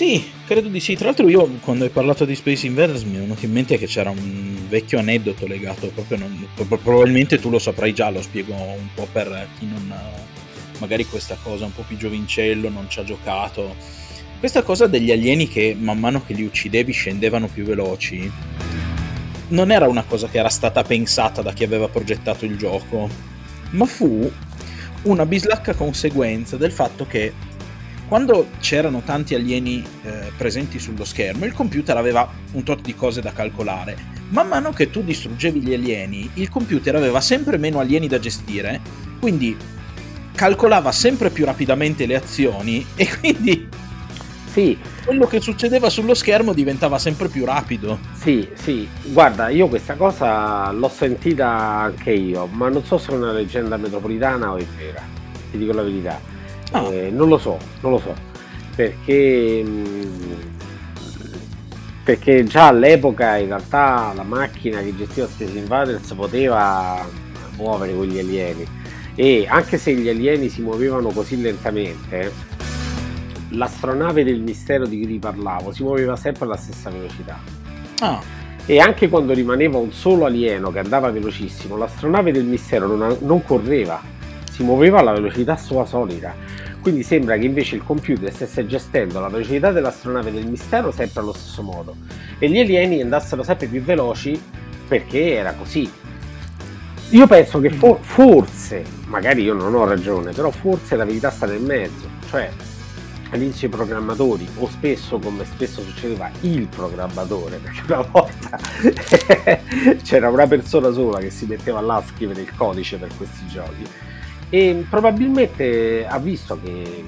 [0.00, 0.94] Sì, credo di sì.
[0.94, 3.84] Tra l'altro io quando hai parlato di Space Invaders mi è venuto in mente che
[3.84, 8.88] c'era un vecchio aneddoto legato proprio, non, probabilmente tu lo saprai già, lo spiego un
[8.94, 9.94] po' per chi non
[10.78, 13.76] magari questa cosa un po' più giovincello, non ci ha giocato.
[14.38, 18.32] Questa cosa degli alieni che man mano che li uccidevi scendevano più veloci
[19.48, 23.06] non era una cosa che era stata pensata da chi aveva progettato il gioco,
[23.72, 24.32] ma fu
[25.02, 27.34] una bislacca conseguenza del fatto che
[28.10, 33.20] quando c'erano tanti alieni eh, presenti sullo schermo, il computer aveva un tot di cose
[33.20, 33.96] da calcolare.
[34.30, 38.80] Man mano che tu distruggevi gli alieni, il computer aveva sempre meno alieni da gestire,
[39.20, 39.56] quindi
[40.34, 43.68] calcolava sempre più rapidamente le azioni e quindi
[44.52, 44.76] sì.
[45.04, 48.00] Quello che succedeva sullo schermo diventava sempre più rapido.
[48.14, 53.14] Sì, sì, guarda, io questa cosa l'ho sentita anche io, ma non so se è
[53.14, 55.00] una leggenda metropolitana o è vera,
[55.52, 56.39] ti dico la verità.
[56.72, 56.92] Ah.
[56.92, 58.14] Eh, non lo so, non lo so,
[58.74, 60.32] perché, mm,
[62.04, 67.04] perché già all'epoca in realtà la macchina che gestiva Space Invaders poteva
[67.56, 68.66] muovere quegli alieni
[69.14, 72.32] e anche se gli alieni si muovevano così lentamente
[73.50, 77.38] l'astronave del mistero di cui ti parlavo si muoveva sempre alla stessa velocità.
[78.00, 78.20] Ah.
[78.66, 83.42] E anche quando rimaneva un solo alieno che andava velocissimo, l'astronave del mistero non, non
[83.42, 84.00] correva,
[84.60, 86.34] si muoveva alla velocità sua solita.
[86.82, 91.32] Quindi sembra che invece il computer stesse gestendo la velocità dell'astronave del mistero sempre allo
[91.32, 91.96] stesso modo
[92.38, 94.38] e gli alieni andassero sempre più veloci
[94.86, 95.90] perché era così.
[97.10, 101.46] io penso che for- forse, magari io non ho ragione, però forse la verità sta
[101.46, 102.50] nel mezzo, cioè
[103.30, 108.58] all'inizio i programmatori o spesso come spesso succedeva il programmatore perché una volta
[110.02, 113.86] c'era una persona sola che si metteva là a scrivere il codice per questi giochi
[114.50, 117.04] e probabilmente ha visto che,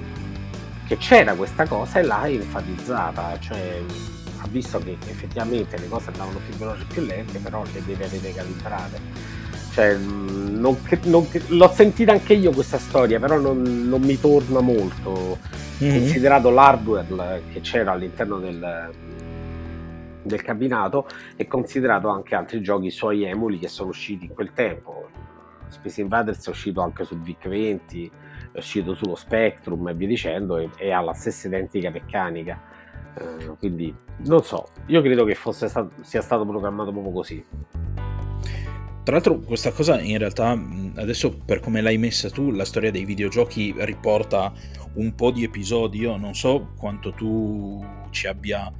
[0.87, 3.81] che c'era questa cosa e l'ha enfatizzata cioè
[4.39, 8.05] ha visto che effettivamente le cose andavano più veloci e più lente però le deve
[8.05, 9.41] avere calibrate
[9.73, 15.39] cioè, non, non, l'ho sentita anche io questa storia, però non, non mi torna molto,
[15.83, 15.97] mm-hmm.
[15.97, 18.91] considerato l'hardware che c'era all'interno del,
[20.21, 25.09] del cabinato e considerato anche altri giochi suoi emuli che sono usciti in quel tempo.
[25.67, 28.11] Space Invaders è uscito anche sul VIC-20,
[28.51, 32.61] è uscito sullo Spectrum e via dicendo, e, e ha la stessa identica meccanica.
[33.15, 33.95] Uh, quindi
[34.25, 37.45] non so, io credo che fosse stato, sia stato programmato proprio così.
[39.03, 40.57] Tra l'altro questa cosa in realtà
[40.95, 44.53] adesso per come l'hai messa tu la storia dei videogiochi riporta
[44.93, 48.71] un po' di episodi, io non so quanto tu ci abbia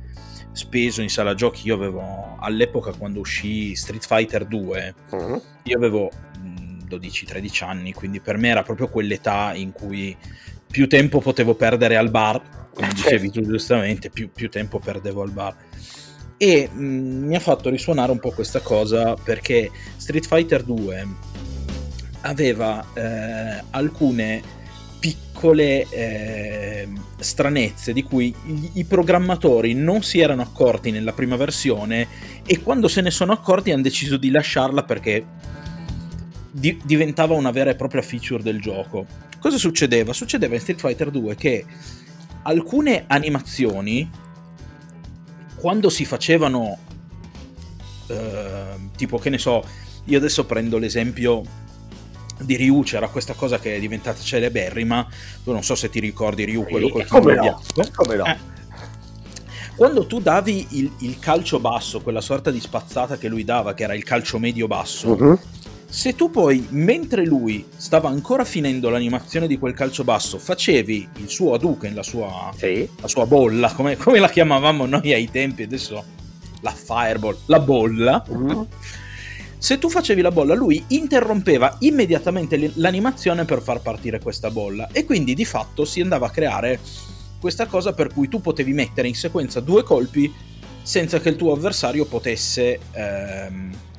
[0.53, 5.17] speso in sala giochi, io avevo all'epoca quando uscì Street Fighter 2, uh-huh.
[5.17, 5.37] Mm-hmm.
[5.63, 6.09] io avevo
[6.97, 10.15] 12-13 anni, quindi per me era proprio quell'età in cui
[10.69, 12.41] più tempo potevo perdere al bar,
[12.73, 13.01] come certo.
[13.01, 15.55] dicevi tu giustamente, più, più tempo perdevo al bar
[16.43, 21.07] e mh, mm, mi ha fatto risuonare un po' questa cosa perché Street Fighter 2
[22.21, 24.41] aveva eh, alcune
[24.99, 28.33] piccole eh, stranezze di cui
[28.73, 32.07] i, programmatori non si erano accorti nella prima versione
[32.45, 35.25] e quando se ne sono accorti hanno deciso di lasciarla perché
[36.53, 39.05] di, diventava una vera e propria feature del gioco.
[39.39, 40.13] Cosa succedeva?
[40.13, 41.65] Succedeva in Street Fighter 2 che
[42.43, 44.09] alcune animazioni
[45.55, 46.77] quando si facevano,
[48.07, 49.65] eh, tipo che ne so,
[50.05, 51.41] io adesso prendo l'esempio
[52.39, 55.07] di Ryu, c'era questa cosa che è diventata celeberrima,
[55.43, 57.61] tu non so se ti ricordi Ryu, quello col come no,
[57.93, 58.25] come no.
[58.25, 58.51] Eh.
[59.75, 63.83] Quando tu davi il, il, calcio basso, quella sorta di spazzata che lui dava, che
[63.83, 65.39] era il calcio medio basso, uh-huh
[65.93, 71.29] se tu poi, mentre lui stava ancora finendo l'animazione di quel calcio basso, facevi il
[71.29, 72.89] suo Hadouken, la sua, sì.
[72.99, 76.03] la sua bolla, come, come, la chiamavamo noi ai tempi, adesso
[76.61, 78.25] la fireball, la bolla.
[78.27, 78.61] Mm.
[79.59, 85.05] Se tu facevi la bolla, lui interrompeva immediatamente l'animazione per far partire questa bolla e
[85.05, 86.79] quindi di fatto si andava a creare
[87.39, 90.33] questa cosa per cui tu potevi mettere in sequenza due colpi
[90.81, 92.79] senza che il tuo avversario potesse...
[92.93, 93.91] Ehm,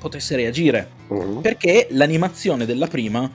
[0.00, 0.90] potesse reagire.
[1.08, 1.40] Uh-huh.
[1.40, 3.30] Perché l'animazione della prima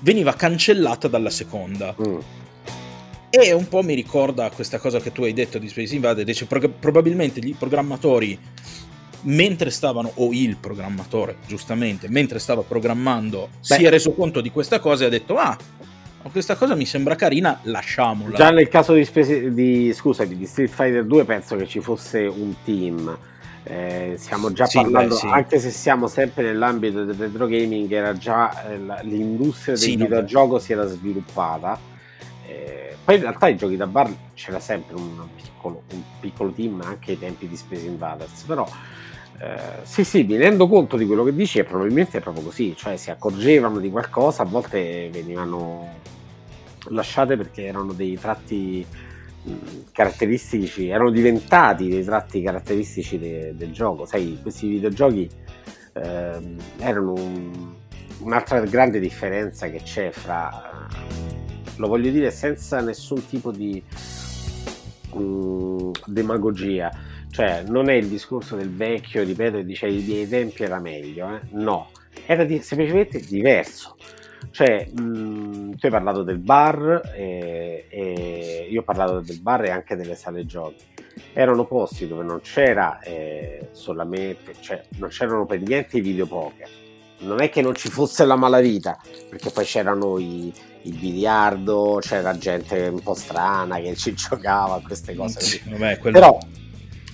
[0.00, 1.94] veniva cancellata dalla seconda.
[1.96, 2.22] Uh.
[3.30, 6.46] E un po' mi ricorda questa cosa che tu hai detto di Space Invader, dice
[6.46, 8.38] pro- probabilmente gli programmatori
[9.22, 13.74] mentre stavano, o il programmatore, giustamente, mentre stava programmando, Beh.
[13.74, 15.56] si è reso conto di questa cosa e ha detto, ah,
[16.30, 18.36] questa cosa mi sembra carina, lasciamola.
[18.36, 19.08] Già nel caso di,
[19.52, 23.18] di, scusami, di Street Fighter 2 penso che ci fosse un team
[23.68, 25.26] eh, stiamo già sì, parlando, beh, sì.
[25.26, 30.52] anche se siamo sempre nell'ambito del retro gaming, era già eh, l'industria del sì, videogioco
[30.52, 31.76] no, si era sviluppata.
[32.46, 36.80] Eh, poi in realtà i giochi da bar c'era sempre un piccolo, un piccolo team
[36.80, 38.68] anche ai tempi di Space Invaders, però
[39.40, 42.74] eh, sì, sì, mi rendo conto di quello che dici e probabilmente è proprio così,
[42.76, 45.94] cioè si accorgevano di qualcosa, a volte venivano
[46.90, 48.86] lasciate perché erano dei tratti
[49.92, 54.04] caratteristici, erano diventati dei tratti caratteristici de, del gioco.
[54.04, 55.28] Sai, questi videogiochi
[55.92, 56.40] eh,
[56.78, 57.74] erano un,
[58.20, 60.88] un'altra grande differenza che c'è fra,
[61.76, 63.82] lo voglio dire senza nessun tipo di
[65.12, 66.90] um, demagogia,
[67.30, 71.34] cioè non è il discorso del vecchio, ripeto, che dice i miei tempi era meglio,
[71.34, 71.40] eh?
[71.52, 71.90] no,
[72.26, 73.96] era di, semplicemente diverso
[74.50, 79.70] cioè, mh, tu hai parlato del bar e, e, io ho parlato del bar e
[79.70, 80.84] anche delle sale giochi.
[81.32, 86.68] Erano posti dove non c'era eh, solamente, cioè non c'erano per niente i videopoker.
[87.18, 88.98] Non è che non ci fosse la malavita,
[89.30, 95.14] perché poi c'erano i, il biliardo, c'era gente un po' strana che ci giocava, queste
[95.14, 95.40] cose.
[95.40, 96.18] Sì, vabbè, quello...
[96.18, 96.38] Però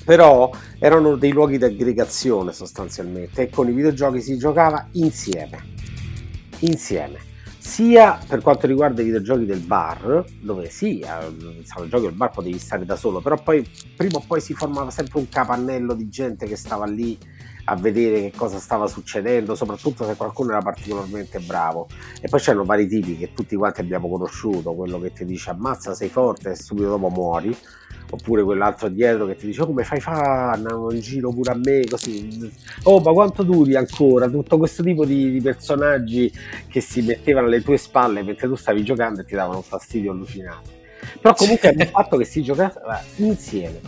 [0.04, 5.70] però erano dei luoghi di aggregazione sostanzialmente e con i videogiochi si giocava insieme
[6.62, 12.30] insieme sia per quanto riguarda i videogiochi del bar, dove sì, il giochi del bar
[12.32, 13.64] potevi stare da solo, però poi
[13.96, 17.16] prima o poi si formava sempre un capannello di gente che stava lì
[17.66, 21.86] a vedere che cosa stava succedendo, soprattutto se qualcuno era particolarmente bravo.
[22.20, 25.94] E poi c'erano vari tipi che tutti quanti abbiamo conosciuto, quello che ti dice ammazza
[25.94, 27.56] sei forte e subito dopo muori,
[28.14, 31.84] oppure quell'altro dietro che ti dice oh, come fai fa un giro pure a me?
[31.88, 32.52] Così.
[32.84, 34.28] Oh ma quanto duri ancora?
[34.28, 36.30] Tutto questo tipo di, di, personaggi
[36.68, 40.12] che si mettevano alle tue spalle mentre tu stavi giocando e ti davano un fastidio
[40.12, 40.80] allucinante.
[41.20, 43.80] Però comunque è un fatto che si giocava insieme.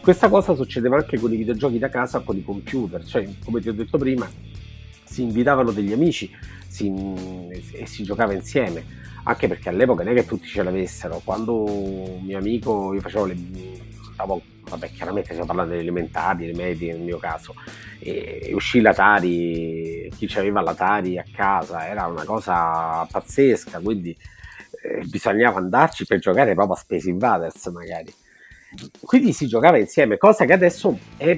[0.00, 3.04] Questa cosa succedeva anche con i videogiochi da casa con i computer.
[3.04, 4.26] Cioè come ti ho detto prima
[5.04, 6.30] si invitavano degli amici
[6.76, 9.04] si, e si giocava insieme.
[9.24, 11.20] Anche perché all'epoca non è che tutti ce l'avessero.
[11.24, 13.36] Quando un mio amico io facevo le
[14.12, 17.54] stavo, vabbè chiaramente stiamo parlando delle elementari delle medie nel mio caso
[17.98, 24.16] e uscì l'Atari chi aveva l'Atari a casa era una cosa pazzesca quindi
[24.82, 28.12] eh, bisognava andarci per giocare proprio a Space Invaders magari.
[29.00, 31.34] Quindi si giocava insieme cosa che adesso è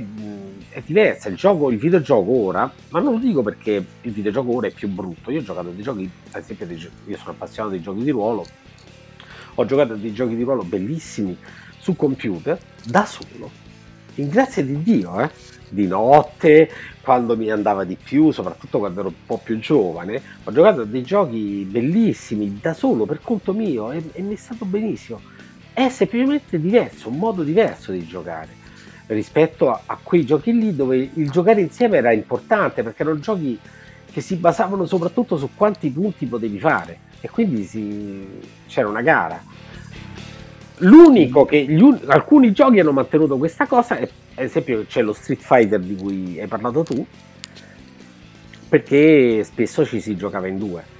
[0.70, 1.28] è diversa.
[1.28, 4.88] Il, gioco, il videogioco ora, ma non lo dico perché il videogioco ora è più
[4.88, 5.30] brutto.
[5.30, 6.66] Io ho giocato dei giochi, ad esempio,
[7.06, 8.44] io sono appassionato di giochi di ruolo.
[9.54, 11.36] Ho giocato dei giochi di ruolo bellissimi
[11.78, 13.50] su computer da solo.
[14.16, 15.30] In grazia di Dio, eh?
[15.70, 16.70] di notte,
[17.02, 20.20] quando mi andava di più, soprattutto quando ero un po' più giovane.
[20.44, 24.64] Ho giocato dei giochi bellissimi da solo per conto mio e, e mi è stato
[24.64, 25.20] benissimo.
[25.72, 28.57] È semplicemente diverso, un modo diverso di giocare
[29.08, 33.58] rispetto a, a, quei giochi lì dove il giocare insieme era importante perché erano giochi
[34.10, 38.26] che si basavano soprattutto su quanti punti potevi fare e quindi si,
[38.66, 39.42] c'era una gara.
[40.78, 45.40] L'unico che un, alcuni giochi hanno mantenuto questa cosa è, ad esempio c'è lo Street
[45.40, 47.04] Fighter di cui hai parlato tu
[48.68, 50.96] perché spesso ci si giocava in due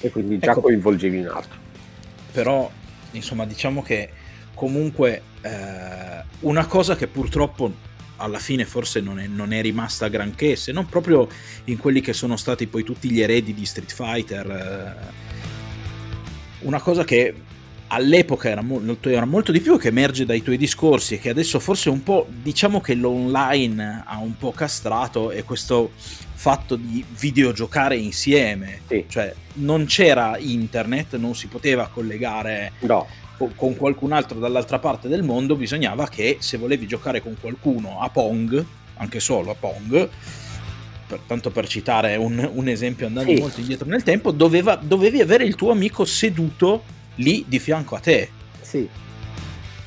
[0.00, 1.58] e quindi già ecco, coinvolgevi un altro.
[2.32, 2.70] Però
[3.12, 4.10] insomma diciamo che
[4.54, 10.56] comunque eh, una cosa che purtroppo alla fine forse non è, non è, rimasta granché,
[10.56, 11.28] se non proprio
[11.64, 14.50] in quelli che sono stati poi tutti gli eredi di Street Fighter.
[14.50, 15.22] Eh,
[16.60, 17.34] una cosa che
[17.88, 21.58] all'epoca era molto, era molto di più, che emerge dai tuoi discorsi e che adesso
[21.60, 27.96] forse un po', diciamo che l'online ha un po' castrato, è questo fatto di videogiocare
[27.96, 28.80] insieme.
[28.86, 29.04] Sì.
[29.08, 32.72] Cioè, non c'era internet, non si poteva collegare.
[32.80, 38.00] No con qualcun altro dall'altra parte del mondo, bisognava che se volevi giocare con qualcuno
[38.00, 38.64] a Pong,
[38.96, 40.08] anche solo a Pong,
[41.06, 43.40] per, tanto per citare un, un esempio andando sì.
[43.40, 46.82] molto indietro nel tempo, doveva, dovevi avere il tuo amico seduto
[47.16, 48.28] lì di fianco a te.
[48.60, 48.88] Sì.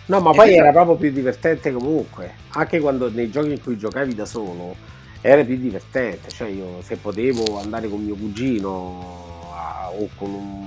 [0.05, 3.77] No, ma e poi era proprio più divertente comunque, anche quando nei giochi in cui
[3.77, 4.75] giocavi da solo
[5.21, 10.66] era più divertente, cioè io se potevo andare con mio cugino a, o con un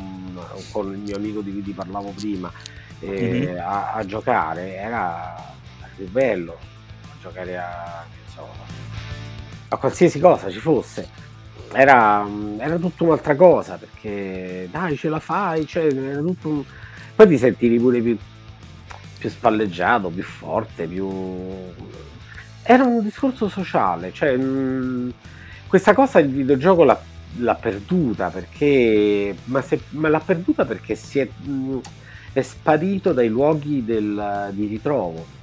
[0.73, 2.53] con il mio amico di cui ti parlavo prima
[3.01, 3.59] eh, mm-hmm.
[3.59, 5.35] a, a, giocare era
[5.97, 6.59] più bello
[7.03, 8.47] a giocare a, so,
[9.69, 11.09] a qualsiasi cosa ci fosse
[11.73, 12.27] era,
[12.59, 16.65] era tutta un'altra cosa perché dai ce la fai cioè, era tutto un...
[17.15, 18.17] poi ti sentivi pure più,
[19.19, 21.09] più spalleggiato più forte più
[22.63, 25.13] era un discorso sociale cioè mh,
[25.69, 27.01] questa cosa il videogioco l'ha
[27.39, 31.79] l'ha perduta perché ma, se, ma l'ha perduta perché si è, mh,
[32.33, 35.39] è sparito dai luoghi del, di ritrovo.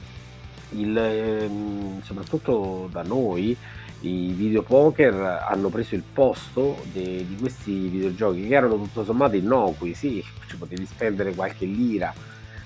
[0.71, 3.55] Il, ehm, soprattutto da noi
[4.01, 9.93] i videopoker hanno preso il posto de, di questi videogiochi che erano tutto sommato innocui
[9.95, 12.13] sì, ci potevi spendere qualche lira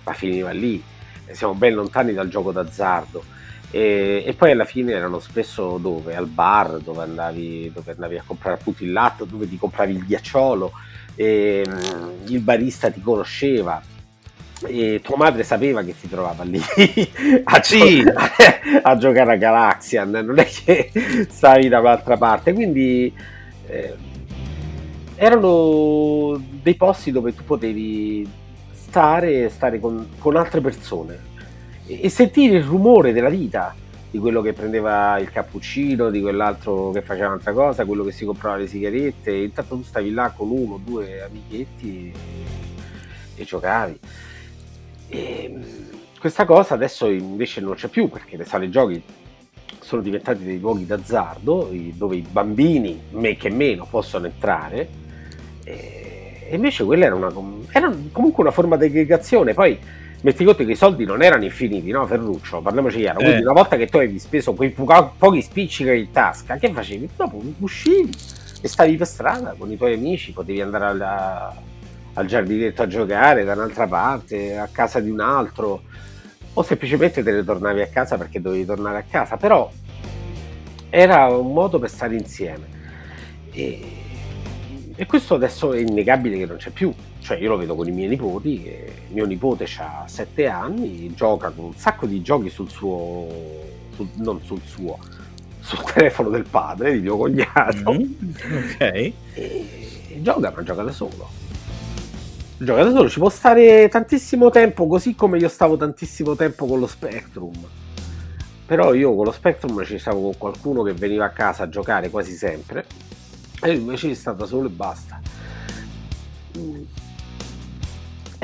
[0.03, 0.81] ma finiva lì.
[1.31, 3.23] Siamo ben lontani dal gioco d'azzardo
[3.71, 6.13] e, e, poi alla fine erano spesso dove?
[6.13, 10.05] Al bar dove andavi, dove andavi a comprare appunto il latte, dove ti compravi il
[10.05, 10.73] ghiacciolo,
[11.15, 13.81] e, mm, il barista ti conosceva.
[14.63, 16.61] E tua madre sapeva che ti trovava lì
[17.45, 18.03] a, sì.
[18.03, 18.13] gio-
[18.83, 20.91] a giocare a Galaxian, non è che
[21.29, 22.53] stavi da un'altra parte.
[22.53, 23.11] Quindi
[23.67, 23.95] eh,
[25.15, 28.29] erano dei posti dove tu potevi
[28.73, 31.29] stare, stare con, con altre persone
[31.99, 33.75] e sentire il rumore della vita
[34.09, 38.25] di quello che prendeva il cappuccino, di quell'altro che faceva un'altra cosa, quello che si
[38.25, 43.99] comprava le sigarette, intanto tu stavi là con uno o due amichetti e, e giocavi.
[45.07, 45.59] E
[46.19, 49.01] questa cosa adesso invece non c'è più perché le sale giochi
[49.79, 54.87] sono diventati dei luoghi d'azzardo dove i bambini, me che meno, possono entrare.
[55.63, 57.31] E invece quella era, una,
[57.71, 59.53] era comunque una forma di aggregazione.
[59.53, 59.79] Poi
[60.21, 62.61] metti conto che i soldi non erano infiniti, no Ferruccio?
[62.61, 63.19] Parliamoci chiaro.
[63.19, 63.23] Eh.
[63.23, 67.09] Quindi una volta che tu avevi speso quei po- pochi spiccioli in tasca, che facevi?
[67.15, 68.11] Dopo uscivi
[68.61, 71.55] e stavi per strada con i tuoi amici, potevi andare alla,
[72.13, 75.81] al giardinetto a giocare da un'altra parte, a casa di un altro,
[76.53, 79.71] o semplicemente te ne tornavi a casa perché dovevi tornare a casa, però
[80.89, 82.79] era un modo per stare insieme.
[83.51, 83.81] E,
[84.95, 87.91] e questo adesso è innegabile che non c'è più cioè io lo vedo con i
[87.91, 88.69] miei nipoti,
[89.09, 93.27] mio nipote ha 7 anni, gioca con un sacco di giochi sul suo,
[93.95, 94.97] sul, non sul suo,
[95.59, 97.93] sul telefono del padre, di mio cognato.
[97.93, 98.33] Mm,
[98.71, 98.81] ok.
[98.81, 101.29] E, e gioca, ma gioca da solo.
[102.57, 106.79] Gioca da solo, ci può stare tantissimo tempo, così come io stavo tantissimo tempo con
[106.79, 107.53] lo Spectrum.
[108.65, 112.09] Però io con lo Spectrum ci stavo con qualcuno che veniva a casa a giocare
[112.09, 112.85] quasi sempre,
[113.61, 115.21] e invece è stata solo e basta.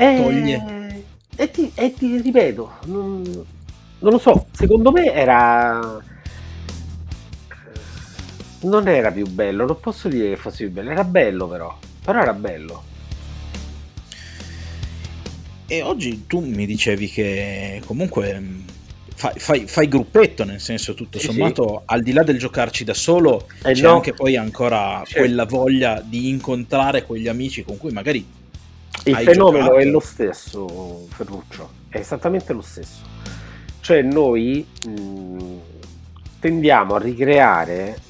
[0.00, 0.04] Mm.
[0.04, 1.04] E, Toglie.
[1.36, 3.22] E ti, e ti ripeto, non,
[3.98, 6.02] non lo so, secondo me era
[8.60, 12.20] non era più bello, non posso dire che fosse più bello, era bello però, però
[12.20, 12.82] era bello.
[15.66, 18.42] E oggi tu mi dicevi che comunque
[19.14, 21.82] fai, fai, fai gruppetto, nel senso tutto sommato, sì.
[21.86, 23.94] al di là del giocarci da solo, eh c'è no.
[23.94, 25.20] anche poi ancora certo.
[25.20, 28.36] quella voglia di incontrare quegli amici con cui magari...
[29.10, 29.80] Il fenomeno giocato.
[29.80, 33.02] è lo stesso, Ferruccio, è esattamente lo stesso.
[33.80, 35.54] Cioè noi mh,
[36.40, 38.06] tendiamo a ricreare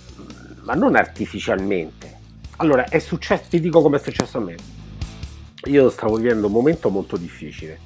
[0.69, 2.17] ma non artificialmente.
[2.57, 4.57] Allora, è successo, ti dico come è successo a me.
[5.65, 7.79] Io stavo vivendo un momento molto difficile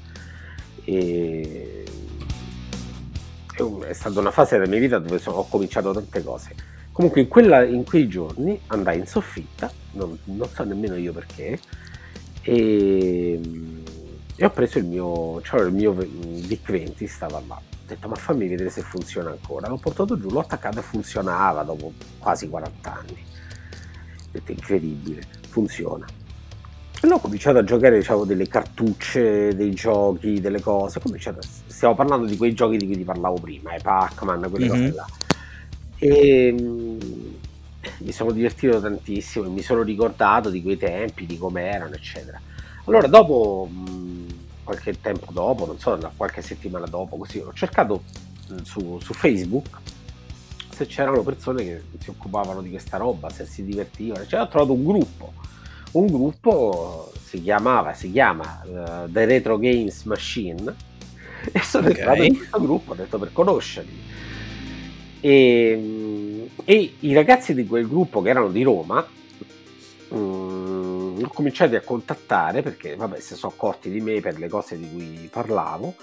[0.85, 1.85] e
[3.87, 6.55] è stata una fase della mia vita dove ho cominciato tante cose.
[6.91, 11.59] Comunque in, quella, in quei giorni andai in soffitta, non, non, so nemmeno io perché,
[12.43, 13.41] e,
[14.37, 17.61] e ho preso il mio, cioè il mio Vic 20, stava là
[17.93, 19.69] detto ma fammi vedere se funziona ancora.
[19.69, 23.13] L'ho portato giù, l'ho attaccato e funzionava dopo quasi 40 anni.
[23.13, 26.07] Ho detto incredibile, funziona.
[27.05, 31.01] E ho cominciato a giocare diciamo, delle cartucce, dei giochi, delle cose.
[31.01, 34.81] Cominciato, stiamo parlando di quei giochi di cui ti parlavo prima, eh, Pac-Man, quelle mm-hmm.
[34.81, 35.07] cose là.
[35.99, 37.32] E mh,
[37.99, 42.41] mi sono divertito tantissimo, mi sono ricordato di quei tempi, di come erano, eccetera.
[42.85, 44.27] Allora, dopo mh,
[44.65, 48.03] qualche tempo dopo, non so, qualche settimana dopo, così ho cercato
[48.53, 49.69] mm, su, su Facebook
[50.73, 54.73] se c'erano persone che si occupavano di questa roba, se si divertivano, cioè ho trovato
[54.73, 55.33] un gruppo,
[55.93, 60.75] un gruppo si chiamava, si chiama uh, The Retro Games Machine
[61.53, 61.99] e sono okay.
[61.99, 64.01] entrato in questo gruppo, ho detto per conoscerli.
[65.21, 66.12] E, mm,
[66.65, 69.07] e, i ragazzi di quel gruppo che erano di Roma
[70.09, 74.79] um, ho cominciato a contattare perché vabbè si sono accorti di me per le cose
[74.79, 75.95] di cui parlavo.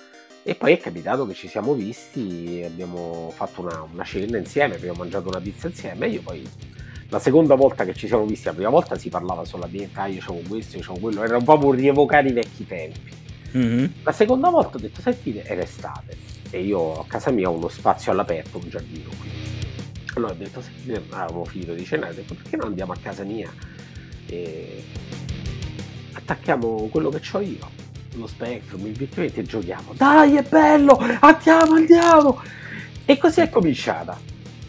[0.41, 4.99] E poi è capitato che ci siamo visti abbiamo fatto una, una cena insieme abbiamo
[4.99, 6.07] mangiato una pizza insieme.
[6.07, 6.47] E io poi
[7.09, 10.21] la seconda volta che ci siamo visti la prima volta si parlava solamente ah io
[10.21, 13.17] c'avevo questo io c'avevo quello era un po' per rievocare i vecchi tempi.
[13.57, 13.85] Mm-hmm.
[14.03, 16.15] la seconda volta ho detto sentite era estate
[16.51, 19.48] e io a casa mia ho uno spazio all'aperto un giardino qui
[20.19, 23.51] allora ho detto sentite avevo finito di cenare ho perché non andiamo a casa mia
[24.27, 24.83] e
[26.11, 27.69] attacchiamo quello che ho io,
[28.15, 29.93] lo Spectrum, il Bitcoin e giochiamo.
[29.95, 30.99] Dai, è bello!
[31.19, 32.41] Andiamo, andiamo!
[33.05, 34.17] E così è cominciata.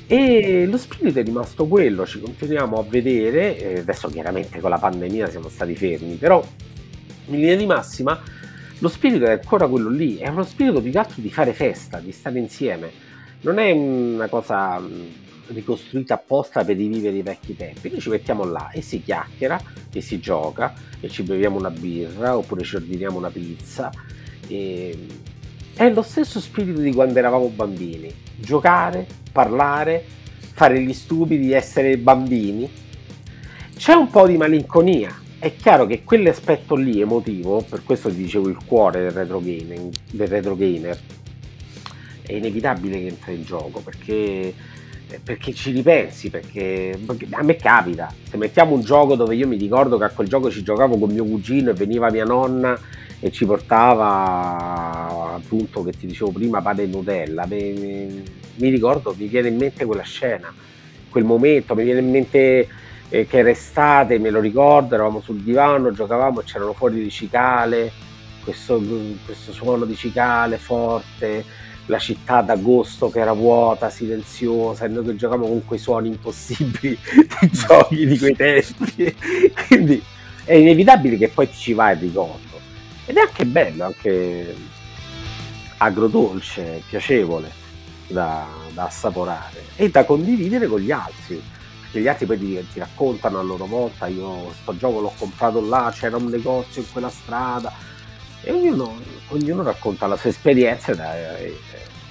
[0.07, 5.29] E lo spirito è rimasto quello, ci continuiamo a vedere, adesso chiaramente con la pandemia
[5.29, 6.45] siamo stati fermi, però
[7.27, 8.21] in linea di massima
[8.79, 11.99] lo spirito è ancora quello lì, è uno spirito più che altro di fare festa,
[11.99, 12.91] di stare insieme,
[13.43, 14.83] non è una cosa
[15.53, 17.91] ricostruita apposta per rivivere i vecchi tempi.
[17.91, 19.61] Noi ci mettiamo là e si chiacchiera
[19.93, 23.91] e si gioca e ci beviamo una birra oppure ci ordiniamo una pizza.
[24.47, 24.97] E...
[25.75, 28.13] È lo stesso spirito di quando eravamo bambini.
[28.37, 30.05] Giocare, parlare,
[30.53, 32.69] fare gli stupidi, essere bambini.
[33.77, 35.19] C'è un po' di malinconia.
[35.39, 39.91] È chiaro che quell'aspetto lì emotivo, per questo ti dicevo il cuore del retro, gaming,
[40.11, 41.01] del retro gamer,
[42.31, 44.55] è inevitabile che entra in gioco perché
[45.19, 46.99] perché ci ripensi, perché,
[47.31, 50.51] a me capita, se mettiamo un gioco dove io mi ricordo che a quel gioco
[50.51, 52.79] ci giocavo con mio cugino e veniva mia nonna
[53.19, 58.23] e ci portava appunto che ti dicevo prima pane e Nutella, mi, mi,
[58.57, 60.53] mi ricordo, mi viene in mente quella scena,
[61.09, 62.69] quel momento, mi viene in mente
[63.09, 67.91] eh, che era estate, me lo ricordo, eravamo sul divano, giocavamo, c'erano fuori di cicale,
[68.45, 68.83] questo,
[69.25, 71.45] questo suono di cicale forte
[71.91, 76.97] la città d'agosto che era vuota, silenziosa, e noi che giocavamo con quei suoni impossibili
[77.41, 79.17] dei giochi di quei tempi.
[79.67, 80.03] Quindi
[80.45, 82.59] è inevitabile che poi ci vai il ricordo.
[83.05, 84.55] Ed è anche bello, anche
[85.79, 87.51] agrodolce, piacevole
[88.07, 91.43] da, da assaporare e da condividere con gli altri.
[91.93, 95.93] Gli altri poi ti, ti raccontano a loro volta, io sto gioco l'ho comprato là,
[95.93, 97.73] c'era un negozio in quella strada
[98.43, 98.95] e ognuno,
[99.29, 101.01] ognuno racconta la sua esperienza ed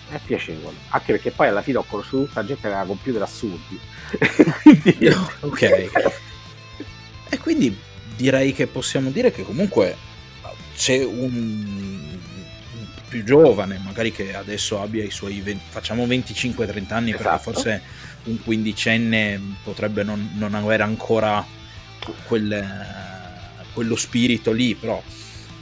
[0.10, 0.76] è, piacevole.
[0.90, 3.80] Anche perché poi alla fine ho conosciuto tutta gente che aveva computer assurdi.
[5.42, 5.92] Ok.
[7.32, 7.78] E quindi
[8.16, 9.96] direi che possiamo dire che comunque
[10.76, 12.18] c'è un
[13.08, 17.24] più giovane, magari che adesso abbia i suoi 20, facciamo 25-30 anni, esatto.
[17.24, 17.82] perché forse
[18.24, 21.46] un quindicenne potrebbe non, non avere ancora
[22.26, 22.66] quel,
[23.74, 25.02] quello spirito lì, però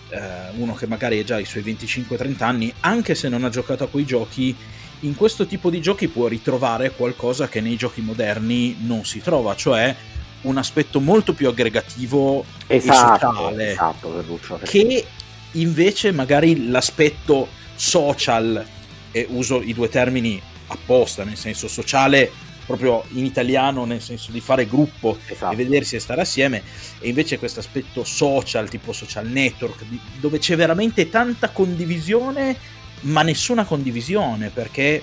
[0.10, 0.20] eh,
[0.58, 3.88] uno che magari ha già i suoi 25-30 anni, anche se non ha giocato a
[3.88, 4.56] quei giochi,
[5.02, 9.56] in questo tipo di giochi può ritrovare qualcosa che nei giochi moderni non si trova,
[9.56, 9.96] cioè
[10.42, 15.06] un aspetto molto più aggregativo esatto, e sociale esatto, Ferruccio, che
[15.54, 18.66] invece magari l'aspetto social
[19.12, 22.32] e uso i due termini apposta nel senso sociale
[22.68, 25.54] proprio in italiano nel senso di fare gruppo esatto.
[25.54, 26.62] e vedersi e stare assieme
[27.00, 29.84] e invece questo aspetto social tipo social network
[30.20, 32.56] dove c'è veramente tanta condivisione
[33.02, 35.02] ma nessuna condivisione perché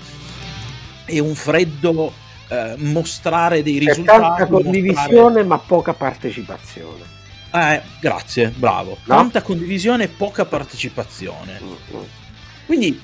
[1.04, 2.12] è un freddo
[2.48, 4.20] eh, mostrare dei risultati.
[4.20, 5.44] C'è tanta condivisione mostrare...
[5.44, 7.12] ma poca partecipazione.
[7.52, 8.98] Eh, grazie, bravo.
[9.04, 9.14] No?
[9.14, 11.60] Tanta condivisione e poca partecipazione.
[11.62, 12.04] Mm-hmm.
[12.66, 13.00] Quindi,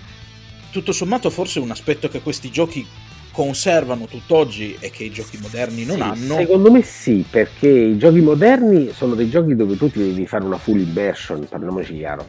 [0.71, 2.87] tutto sommato, forse un aspetto che questi giochi
[3.33, 6.35] conservano tutt'oggi e che i giochi moderni non sì, hanno.
[6.35, 10.45] Secondo me sì, perché i giochi moderni sono dei giochi dove tu ti devi fare
[10.45, 12.25] una full immersion, parliamoci chiaro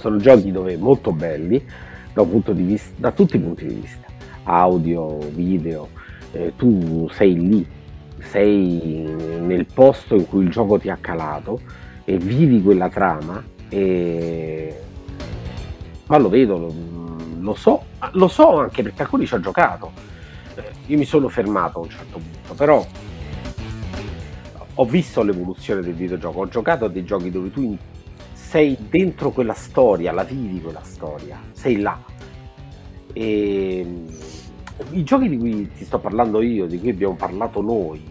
[0.00, 1.62] sono giochi dove molto belli
[2.12, 4.06] da, vista, da tutti i punti di vista,
[4.44, 5.88] audio, video,
[6.32, 7.66] eh, tu sei lì,
[8.18, 9.06] sei
[9.40, 11.60] nel posto in cui il gioco ti ha calato
[12.04, 14.74] e vivi quella trama e
[16.06, 16.74] ma lo vedo, lo,
[17.38, 20.08] lo so, lo so anche perché alcuni ci ho giocato.
[20.90, 22.84] Io mi sono fermato a un certo punto, però
[24.74, 27.78] ho visto l'evoluzione del videogioco, ho giocato a dei giochi dove tu
[28.32, 31.96] sei dentro quella storia, la vivi quella storia, sei là.
[33.12, 33.86] E
[34.90, 38.02] i giochi di cui ti sto parlando io, di cui abbiamo parlato noi,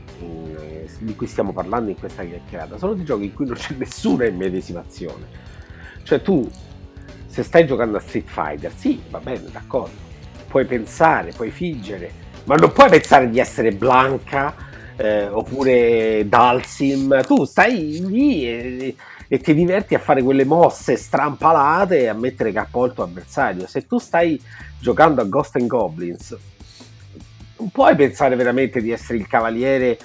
[1.00, 4.26] di cui stiamo parlando in questa chiacchierata, sono dei giochi in cui non c'è nessuna
[4.26, 5.26] immedesimazione.
[6.04, 6.48] Cioè tu,
[7.26, 9.98] se stai giocando a Street Fighter, sì, va bene, d'accordo,
[10.48, 14.56] puoi pensare, puoi fingere, ma non puoi pensare di essere Blanca
[14.98, 18.96] eh, oppure Dalsim, tu stai lì e
[19.32, 23.68] e ti diverti a fare quelle mosse strampalate e a mettere capo al tuo avversario.
[23.68, 24.42] Se tu stai
[24.80, 26.36] giocando a Ghost and Goblins,
[27.58, 30.00] non puoi pensare veramente di essere il cavaliere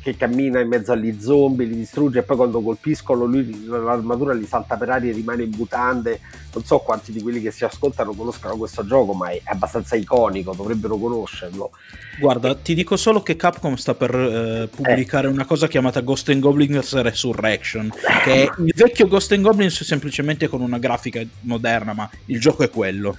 [0.00, 4.46] che cammina in mezzo agli zombie, li distrugge e poi quando colpiscono lui l'armatura gli
[4.46, 6.20] salta per aria e rimane in mutande.
[6.54, 10.54] Non so quanti di quelli che si ascoltano conoscano questo gioco, ma è abbastanza iconico,
[10.54, 11.72] dovrebbero conoscerlo.
[12.18, 15.30] Guarda, ti dico solo che Capcom sta per eh, pubblicare eh.
[15.30, 17.92] una cosa chiamata Ghost and Goblins Resurrection,
[18.24, 22.62] che è il vecchio Ghost and Goblins semplicemente con una grafica moderna, ma il gioco
[22.62, 23.14] è quello.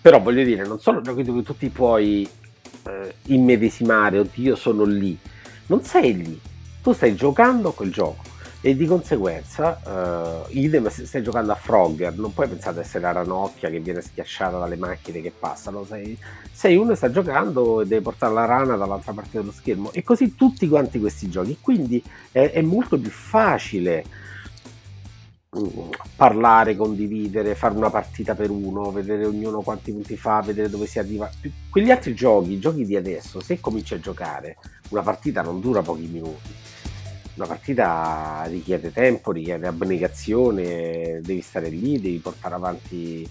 [0.00, 2.28] Però voglio dire, non sono giochi dove tu ti puoi
[2.86, 5.18] eh, immedesimare, oddio sono lì
[5.66, 6.40] non sei lì,
[6.82, 8.32] tu stai giocando quel gioco.
[8.60, 13.00] E di conseguenza, uh, idem se stai giocando a Frogger, non puoi pensare di essere
[13.00, 16.16] la ranocchia che viene schiacciata dalle macchine che passano, sei,
[16.50, 19.92] sei uno che sta giocando e deve portare la rana dall'altra parte dello schermo.
[19.92, 22.02] E così tutti quanti questi giochi, quindi
[22.32, 24.06] è, è molto più facile
[26.16, 30.98] parlare, condividere, fare una partita per uno, vedere ognuno quanti punti fa, vedere dove si
[30.98, 31.30] arriva.
[31.70, 34.56] Quegli altri giochi, i giochi di adesso, se cominci a giocare,
[34.90, 36.52] una partita non dura pochi minuti.
[37.36, 43.28] Una partita richiede tempo, richiede abnegazione, devi stare lì, devi portare avanti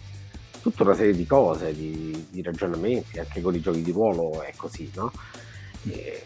[0.62, 4.52] tutta una serie di cose, di, di ragionamenti, anche con i giochi di ruolo è
[4.56, 5.12] così, no?
[5.90, 6.22] E,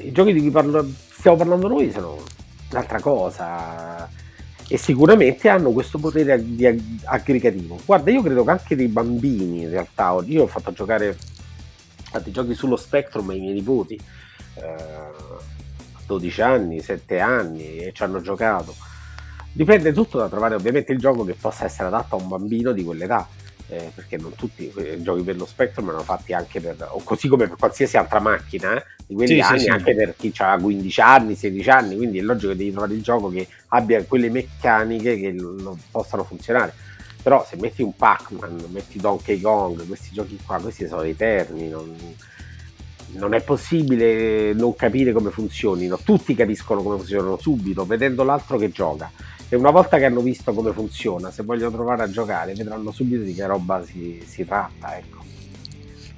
[0.00, 2.22] I giochi di cui parlo, stiamo parlando noi sono
[2.70, 4.08] un'altra cosa
[4.68, 6.66] e sicuramente hanno questo potere di
[7.04, 7.78] aggregativo.
[7.84, 11.16] Guarda, io credo che anche dei bambini in realtà, io ho fatto giocare
[12.12, 15.36] a dei giochi sullo Spectrum ai miei nipoti, eh,
[16.06, 18.74] 12 anni, 7 anni e ci hanno giocato.
[19.52, 22.84] Dipende tutto da trovare ovviamente il gioco che possa essere adatto a un bambino di
[22.84, 23.26] quell'età
[23.68, 27.28] eh, perché non tutti i giochi per lo Spectrum erano fatti anche per, o così
[27.28, 29.96] come per qualsiasi altra macchina eh, di quegli sì, anni, sì, anche sì.
[29.96, 33.28] per chi ha 15 anni, 16 anni, quindi è logico che devi trovare il gioco
[33.28, 36.72] che abbia quelle meccaniche che lo, possano funzionare.
[37.22, 41.94] Però se metti un Pac-Man, metti Donkey Kong, questi giochi qua, questi sono eterni, non,
[43.12, 48.70] non è possibile non capire come funzionino, tutti capiscono come funzionano subito, vedendo l'altro che
[48.70, 49.10] gioca
[49.48, 53.22] e una volta che hanno visto come funziona, se vogliono provare a giocare, vedranno subito
[53.22, 54.96] di che roba si, si tratta.
[54.96, 55.24] Ecco.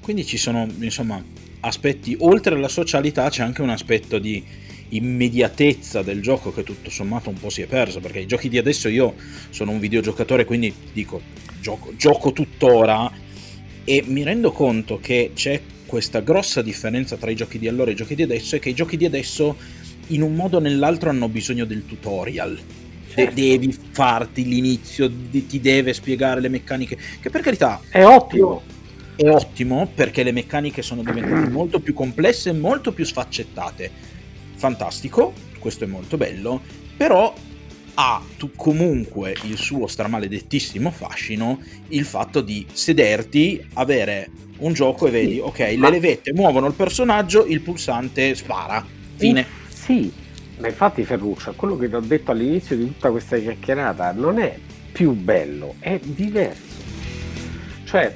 [0.00, 1.22] Quindi ci sono, insomma,
[1.60, 4.42] aspetti, oltre alla socialità c'è anche un aspetto di
[4.88, 8.58] immediatezza del gioco che tutto sommato un po' si è perso, perché i giochi di
[8.58, 9.14] adesso io
[9.50, 11.20] sono un videogiocatore, quindi dico,
[11.60, 13.10] gioco, gioco tuttora
[13.84, 17.92] e mi rendo conto che c'è questa grossa differenza tra i giochi di allora e
[17.92, 19.56] i giochi di adesso e che i giochi di adesso
[20.08, 22.58] in un modo o nell'altro hanno bisogno del tutorial.
[23.12, 23.34] Certo.
[23.34, 28.62] De- devi farti l'inizio, di- ti deve spiegare le meccaniche, che per carità è ottimo.
[29.16, 33.90] È ottimo perché le meccaniche sono diventate molto più complesse e molto più sfaccettate.
[34.54, 36.60] Fantastico, questo è molto bello,
[36.96, 37.34] però
[37.94, 45.10] ha tu, comunque il suo stramaledettissimo fascino il fatto di sederti, avere un gioco e
[45.10, 48.86] vedi, ok, le levette muovono il personaggio, il pulsante spara.
[49.16, 49.46] Fine.
[49.68, 50.10] Sì,
[50.60, 54.58] ma infatti Ferruccio, quello che ti ho detto all'inizio di tutta questa chiacchierata non è
[54.92, 56.78] più bello, è diverso.
[57.84, 58.14] Cioè,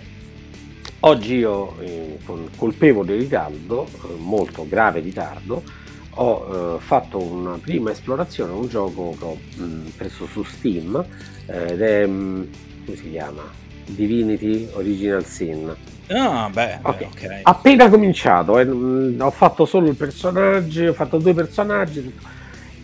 [1.00, 5.62] oggi io, eh, con colpevole ritardo, eh, molto grave ritardo,
[6.16, 11.04] ho eh, fatto una prima esplorazione, un gioco che ho mh, preso su Steam
[11.46, 12.48] eh, ed è, mh,
[12.84, 13.63] come si chiama?
[13.86, 15.74] Divinity Original Sin.
[16.08, 17.06] Ah, beh, okay.
[17.06, 17.40] okay.
[17.42, 22.12] Appena cominciato, eh, mh, ho fatto solo il personaggio, ho fatto due personaggi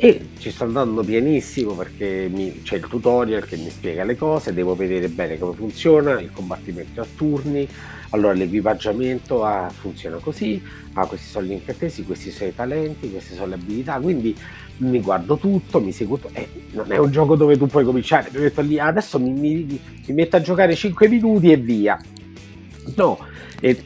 [0.03, 4.55] e ci sto andando pianissimo perché mi, c'è il tutorial che mi spiega le cose,
[4.55, 7.69] devo vedere bene come funziona, il combattimento a turni,
[8.11, 10.61] allora l'equipaggiamento ah, funziona così,
[10.95, 14.37] ah, questi sono gli incantesimi, questi sono i talenti, queste sono le abilità, quindi
[14.79, 16.35] mi guardo tutto, mi seguo tutto.
[16.35, 19.81] Eh, non è un gioco dove tu puoi cominciare, mi metto lì, adesso mi, mi,
[20.07, 21.99] mi metto a giocare 5 minuti e via.
[22.97, 23.19] No,
[23.61, 23.77] e,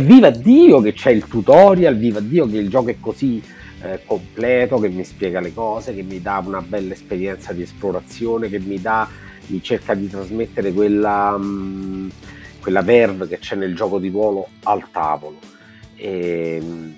[0.00, 3.42] viva Dio che c'è il tutorial, viva Dio che il gioco è così
[3.82, 8.48] eh, completo, che mi spiega le cose, che mi dà una bella esperienza di esplorazione,
[8.48, 9.06] che mi dà,
[9.48, 11.36] mi cerca di trasmettere quella...
[11.36, 12.08] Mh, mm,
[12.64, 15.38] quella verve che c'è nel gioco di ruolo al tavolo.
[15.96, 16.94] E, ehm,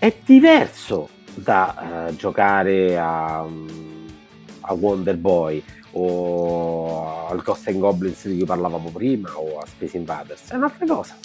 [0.00, 8.38] è diverso da uh, giocare a, a, Wonder Boy o al Ghost and Goblins di
[8.38, 11.16] cui parlavamo prima o a Space Invaders, è un'altra cosa.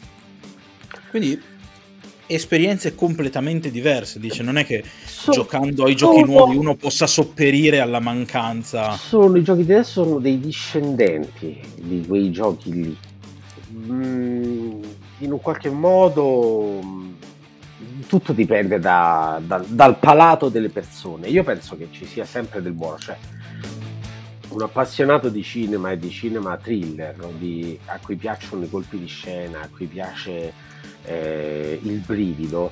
[1.09, 1.41] Quindi
[2.27, 7.07] esperienze completamente diverse, dice, non è che so, giocando ai giochi sono, nuovi uno possa
[7.07, 8.91] sopperire alla mancanza.
[8.91, 13.14] Sono i giochi di adesso sono dei discendenti di quei giochi lì Mm,
[14.05, 17.13] in un qualche modo mm,
[18.07, 21.27] tutto dipende da, da, dal palato delle persone.
[21.27, 23.17] Io penso che ci sia sempre del buono, cioè
[24.49, 29.07] un appassionato di cinema e di cinema thriller, di, a cui piacciono i colpi di
[29.07, 30.53] scena, a cui piace
[31.03, 32.71] eh, il brivido,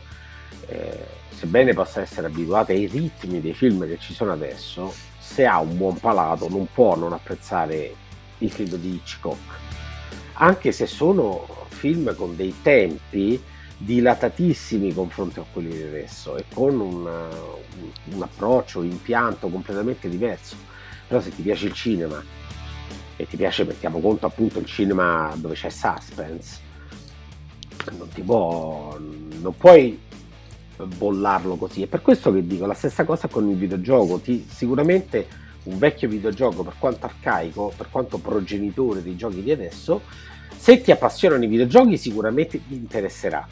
[0.67, 5.59] eh, sebbene possa essere abituato ai ritmi dei film che ci sono adesso, se ha
[5.59, 7.95] un buon palato non può non apprezzare
[8.37, 9.62] il film di Hitchcock
[10.33, 13.41] anche se sono film con dei tempi
[13.77, 17.27] dilatatissimi confronto a quelli di adesso e con una,
[18.11, 20.55] un, approccio, un impianto completamente diverso.
[21.07, 22.23] Però se ti piace il cinema
[23.15, 26.59] e ti piace, mettiamo conto appunto il cinema dove c'è suspense,
[27.97, 29.99] non ti può, non puoi
[30.77, 31.83] bollarlo così.
[31.83, 34.19] È per questo che dico la stessa cosa con il videogioco.
[34.19, 35.27] Ti, sicuramente
[35.63, 40.01] un vecchio videogioco, per quanto arcaico, per quanto progenitore dei giochi di adesso,
[40.55, 43.47] se ti appassionano i videogiochi sicuramente ti interesserà.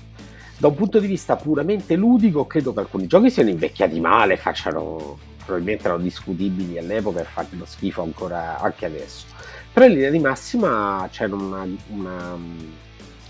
[0.58, 5.18] Da un punto di vista puramente ludico, credo che alcuni giochi siano invecchiati male, facciano
[5.44, 9.26] probabilmente erano discutibili all'epoca e fanno schifo ancora anche adesso.
[9.74, 12.74] Però in linea di massima c'è una, una um,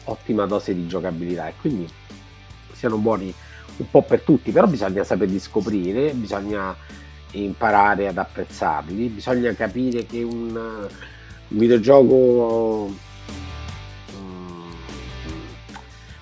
[0.06, 1.88] ottima dose di giocabilità e quindi
[2.74, 3.34] siano buoni
[3.78, 6.76] un po' per tutti, però bisogna saperli scoprire, bisogna
[7.32, 12.94] imparare ad apprezzarli, bisogna capire che un, un videogioco
[14.16, 14.72] mm,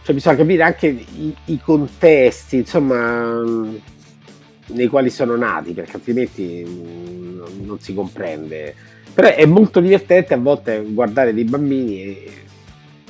[0.03, 3.43] cioè bisogna capire anche i, i, contesti insomma
[4.67, 8.75] nei quali sono nati perché altrimenti non, non, si comprende.
[9.13, 12.31] Però è molto divertente a volte guardare dei bambini e,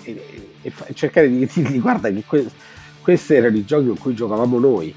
[0.03, 0.23] e,
[0.61, 2.49] e cercare di dirgli guarda che que-
[3.01, 4.93] questi erano i giochi con cui giocavamo noi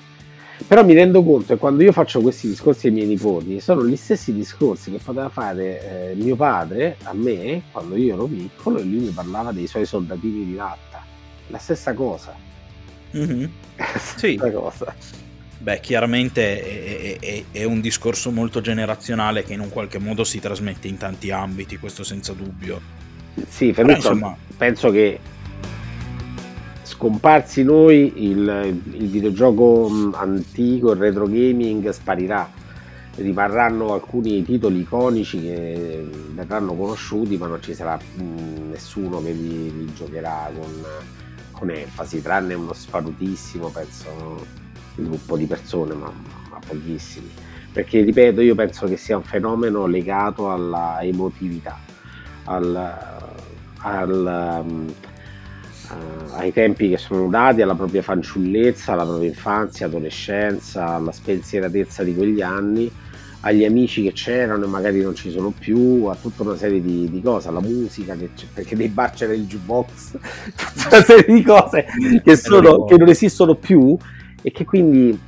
[0.67, 3.97] però mi rendo conto che quando io faccio questi discorsi ai miei nipoti, sono gli
[3.97, 8.83] stessi discorsi che poteva fare eh, mio padre a me quando io ero piccolo e
[8.83, 11.05] lui mi parlava dei suoi soldatini di latta.
[11.49, 12.35] La stessa cosa.
[13.17, 13.45] Mm-hmm.
[13.77, 14.37] La stessa sì.
[14.53, 14.95] cosa.
[15.59, 20.41] Beh, chiaramente è, è, è, un discorso molto generazionale che in un qualche modo si
[20.41, 22.81] trasmette in tanti ambiti, questo senza dubbio.
[23.49, 24.37] Sì, Però, insomma...
[24.57, 25.21] penso che
[26.93, 32.61] scomparsi noi il, il videogioco mm, antico, il retro gaming sparirà.
[33.15, 39.77] Rimarranno alcuni titoli iconici che verranno conosciuti ma non ci sarà mm, nessuno che li,
[39.77, 40.73] li giocherà con,
[41.51, 44.47] con, enfasi tranne uno sparutissimo penso
[44.95, 46.11] gruppo di persone ma,
[46.51, 47.31] ma pochissimi.
[47.71, 51.79] Perché ripeto io penso che sia un fenomeno legato alla emotività
[52.45, 52.97] al,
[53.79, 54.93] al
[55.93, 62.03] uh, ai tempi che sono dati, alla propria fanciullezza, alla propria infanzia, adolescenza, alla spensieratezza
[62.03, 62.91] di quegli anni,
[63.41, 67.09] agli amici che c'erano e magari non ci sono più, a tutta una serie di,
[67.11, 70.19] di cose, alla musica, che perché nei bar c'era il jukebox,
[70.75, 71.87] tutta una serie di cose
[72.23, 73.97] che, sono, che non esistono più
[74.43, 75.19] e che quindi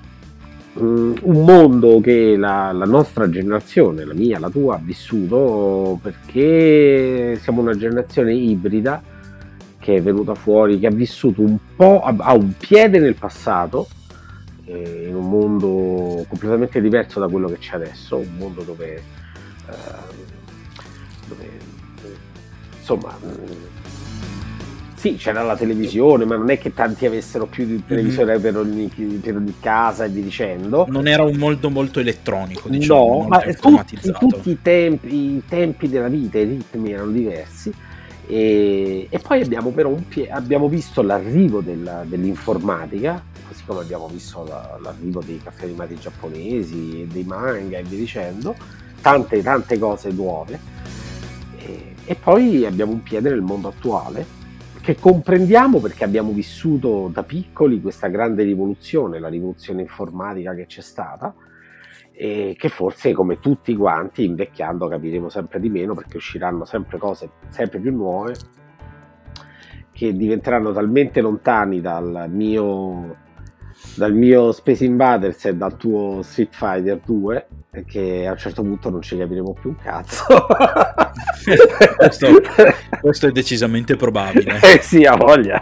[0.75, 7.39] um, un mondo che la, la, nostra generazione, la mia, la tua, ha vissuto perché
[7.41, 9.03] siamo una generazione ibrida
[9.85, 13.87] che è venuta fuori, che ha vissuto un po', ha un piede nel passato,
[14.65, 19.03] eh, in un mondo completamente diverso da quello che c'è adesso, un mondo dove, eh,
[21.29, 21.51] dove
[22.79, 23.15] insomma
[24.95, 28.41] sì, c'era la televisione, ma non è che tanti avessero più di televisione mm-hmm.
[28.41, 30.87] per, ogni, per, ogni, casa e via dicendo.
[30.89, 33.19] Non era un mondo molto elettronico, diciamo.
[33.21, 37.71] No, ma tutti, tutti i, tempi, i, tempi, della vita, i ritmi erano diversi.
[38.27, 44.45] E, e poi abbiamo però pie- abbiamo visto l'arrivo della, dell'informatica, così come abbiamo visto
[44.45, 48.55] la, l'arrivo dei caffè animati giapponesi, dei manga e via dicendo,
[49.01, 50.59] tante tante cose nuove.
[51.59, 54.43] E, e poi abbiamo un piede nel mondo attuale
[54.81, 60.83] che comprendiamo perché abbiamo vissuto da piccoli questa grande rivoluzione, la rivoluzione informatica che c'è
[60.83, 61.35] stata
[62.17, 67.31] e che forse come tutti quanti invecchiando capiremo sempre di meno perché usciranno sempre cose
[67.49, 68.35] sempre più nuove
[69.91, 73.17] che diventeranno talmente lontani dal mio
[73.97, 77.47] dal mio Space Invaders e dal tuo Street Fighter 2
[77.87, 80.25] che a un certo punto non ci capiremo più un cazzo.
[81.97, 82.29] Questo,
[83.03, 84.59] questo, è decisamente probabile.
[84.61, 85.61] Eh sì ha voglia.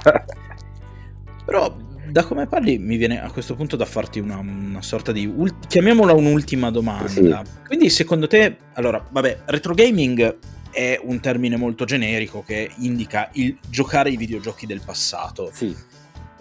[1.45, 1.75] Però
[2.13, 5.67] da come parli mi viene a questo punto da farti una, una sorta di ult-
[5.67, 7.09] chiamiamola un'ultima domanda.
[7.09, 7.35] Sì.
[7.67, 10.39] quindi secondo te allora vabbè retro gaming
[10.71, 15.51] è un termine molto generico che indica il giocare i videogiochi del passato.
[15.53, 15.75] Sì.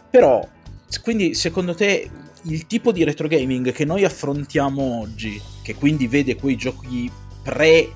[0.10, 0.46] Però
[1.02, 2.10] quindi secondo te
[2.44, 7.10] il tipo di retro gaming che noi affrontiamo oggi, che quindi vede quei giochi
[7.44, 7.90] pre...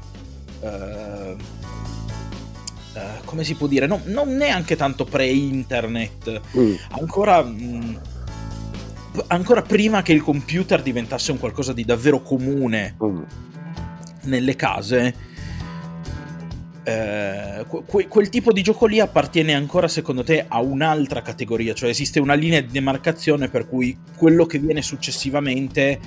[0.61, 1.35] Uh,
[3.35, 3.85] come si può dire?
[3.85, 6.73] No, non neanche tanto pre-internet, mm.
[6.91, 7.43] ancora...
[7.43, 7.95] Mh, mm,
[9.27, 13.21] ancora prima che il computer diventasse un qualcosa di davvero comune mm.
[14.23, 15.15] nelle case,
[16.83, 21.89] eh, que- quel tipo di gioco lì appartiene ancora secondo te a un'altra categoria, cioè
[21.89, 25.99] esiste una linea di demarcazione per cui quello che viene successivamente,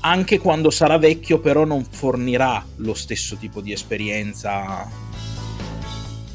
[0.00, 5.09] anche quando sarà vecchio, però non fornirà lo stesso tipo di esperienza.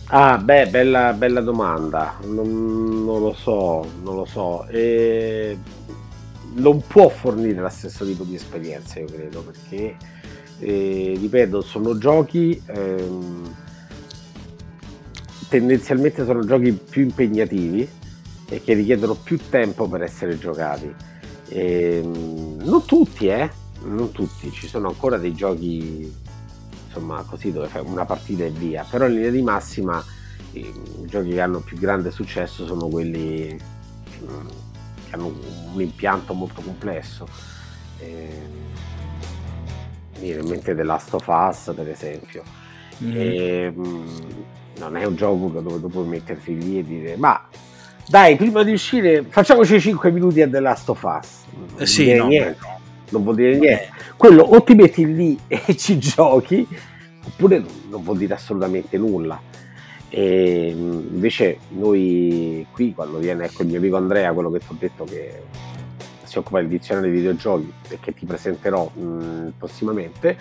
[0.10, 2.18] Ah, beh, bella, bella domanda.
[2.26, 4.66] Non, non, lo so, non lo so.
[4.68, 5.58] E
[6.56, 9.97] non può fornire lo stesso tipo di esperienza, io credo, perché
[10.60, 13.56] eh, ripeto, sono giochi ehm,
[15.49, 17.88] tendenzialmente sono giochi più impegnativi
[18.47, 20.93] e che richiedono più tempo per essere giocati.
[21.49, 23.49] E, ehm, non tutti, eh?
[23.84, 26.12] Non tutti, ci sono ancora dei giochi
[26.96, 30.04] insomma così dove fai una partita e via, però in linea di massima
[30.54, 30.72] i,
[31.06, 33.60] giochi che hanno più grande successo sono quelli
[34.24, 34.48] mm,
[35.10, 35.28] che hanno
[35.74, 37.28] un impianto molto complesso.
[38.00, 38.64] E, ehm,
[40.18, 42.43] mi viene in mente The Last of Us per esempio
[43.04, 43.12] mm.
[43.14, 44.04] e, mh,
[44.78, 47.48] non è un gioco dove tu puoi metterti lì e dire ma
[48.08, 51.43] dai prima di uscire facciamoci 5 minuti a The Last of Us
[51.78, 52.74] eh sì, no, niente.
[53.10, 56.68] Non vuol dire niente quello o ti metti lì e ci giochi
[57.26, 59.39] oppure non vuol dire assolutamente nulla
[60.10, 64.66] e mm, invece noi qui quando viene ecco il mio amico Andrea quello che ti
[64.70, 65.41] ho detto che
[66.36, 70.38] si occupa del dizionario dei videogiochi e che ti presenterò mh, prossimamente.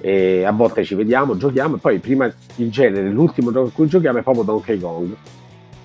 [0.00, 3.86] E a volte ci vediamo, giochiamo e poi prima in genere l'ultimo gioco in cui
[3.86, 5.16] giochiamo è proprio Donkey Kong.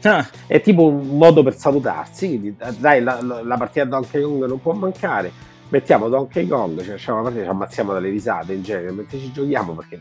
[0.01, 0.27] Ah.
[0.47, 4.59] È tipo un modo per salutarsi, quindi dai la, la, la partita Donkey Kong non
[4.59, 5.31] può mancare,
[5.71, 9.31] mettiamo Donkey Kong, ci facciamo la partita, ci ammazziamo dalle risate in genere mentre ci
[9.31, 9.99] giochiamo perché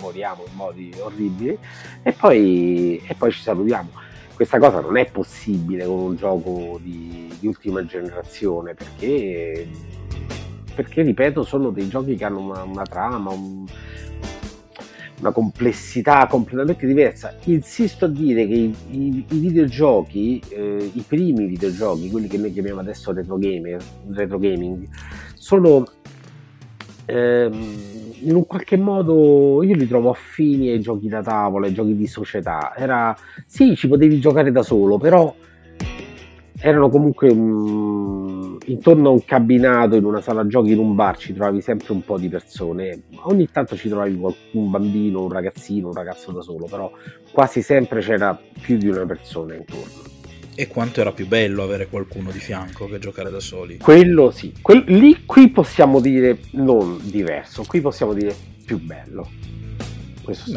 [0.00, 1.56] moriamo in modi orribili
[2.02, 3.88] e poi, e poi ci salutiamo.
[4.34, 9.68] Questa cosa non è possibile con un gioco di, di ultima generazione perché,
[10.74, 13.64] perché, ripeto, sono dei giochi che hanno una, una trama, un,
[15.22, 17.34] una complessità completamente diversa.
[17.44, 22.52] Insisto a dire che i, i, i videogiochi, eh, i primi videogiochi, quelli che noi
[22.52, 24.86] chiamiamo adesso retro, gamer, retro gaming,
[25.34, 25.84] sono
[27.06, 27.80] ehm,
[28.24, 32.06] in un qualche modo io li trovo affini ai giochi da tavola, ai giochi di
[32.06, 32.74] società.
[32.76, 33.16] Era
[33.46, 35.32] sì, ci potevi giocare da solo, però
[36.58, 38.21] erano comunque um,
[38.66, 42.04] intorno a un cabinato, in una sala giochi, in un bar, ci trovavi sempre un
[42.04, 43.02] po' di persone.
[43.22, 44.20] Ogni tanto ci trovavi
[44.52, 46.90] un bambino, un ragazzino, un ragazzo da solo, però
[47.30, 50.10] quasi sempre c'era più di una persona intorno.
[50.54, 53.78] E quanto era più bello avere qualcuno di fianco che giocare da soli.
[53.78, 58.34] Quello sì, Quell- lì qui possiamo dire non diverso, qui possiamo dire
[58.64, 59.28] più bello.
[60.22, 60.52] Questo sì.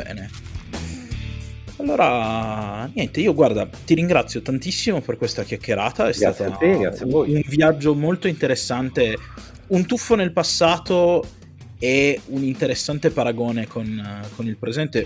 [1.78, 6.08] Allora, niente, io guarda, ti ringrazio tantissimo per questa chiacchierata.
[6.08, 7.34] È grazie stato te, voi.
[7.34, 9.18] un viaggio molto interessante,
[9.68, 11.26] un tuffo nel passato
[11.78, 15.06] e un interessante paragone con, con il presente.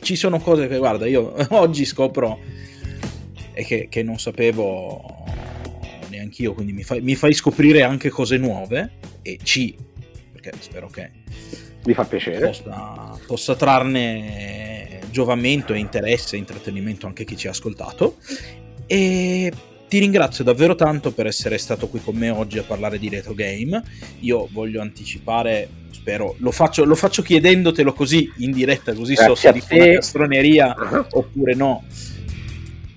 [0.00, 2.38] Ci sono cose che, guarda, io oggi scopro
[3.54, 5.24] e che, che non sapevo
[6.10, 9.74] neanche io, quindi mi fai, mi fai scoprire anche cose nuove e ci,
[10.32, 11.10] perché spero che
[11.86, 14.73] mi fa piacere possa, possa trarne
[15.14, 18.16] giovamento e interesse e intrattenimento anche chi ci ha ascoltato.
[18.86, 19.52] E
[19.88, 23.32] ti ringrazio davvero tanto per essere stato qui con me oggi a parlare di retro
[23.32, 23.80] game.
[24.20, 29.40] Io voglio anticipare spero lo faccio, lo faccio chiedendotelo così in diretta così Grazie so
[29.40, 31.06] se dico una castroneria uh-huh.
[31.10, 31.84] oppure no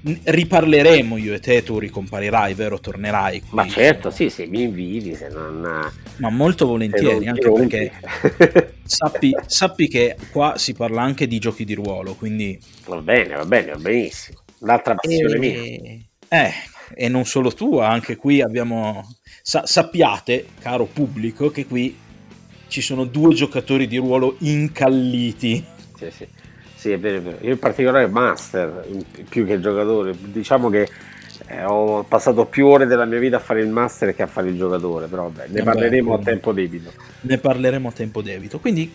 [0.01, 2.79] riparleremo io e te, tu ricomparirai, vero?
[2.79, 3.49] Tornerai qui.
[3.51, 5.91] Ma certo, sì, se mi invidi, se non...
[6.17, 7.91] Ma molto volentieri, anche perché
[8.83, 12.59] sappi, sappi, che qua si parla anche di giochi di ruolo, quindi...
[12.85, 14.39] Va bene, va bene, va benissimo.
[14.59, 15.39] L'altra passione e...
[15.39, 16.45] mia.
[16.45, 16.53] Eh,
[16.93, 19.15] e non solo tua, anche qui abbiamo...
[19.41, 21.95] Sa- sappiate, caro pubblico, che qui
[22.67, 25.63] ci sono due giocatori di ruolo incalliti.
[25.97, 26.27] Sì, sì.
[26.77, 27.37] Sì, è vero, è vero.
[27.41, 28.85] Io in particolare master
[29.27, 30.13] più che giocatore.
[30.15, 30.87] Diciamo che
[31.47, 34.49] eh, ho passato più ore della mia vita a fare il master che a fare
[34.49, 36.91] il giocatore, però vabbè, ne parleremo a tempo debito.
[37.21, 38.59] Ne parleremo a tempo debito.
[38.59, 38.93] Quindi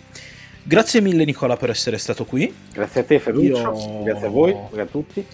[0.62, 2.55] grazie mille Nicola per essere stato qui.
[2.72, 4.03] Grazie a te Ferruccio, Io...
[4.05, 5.26] grazie a voi, grazie a tutti.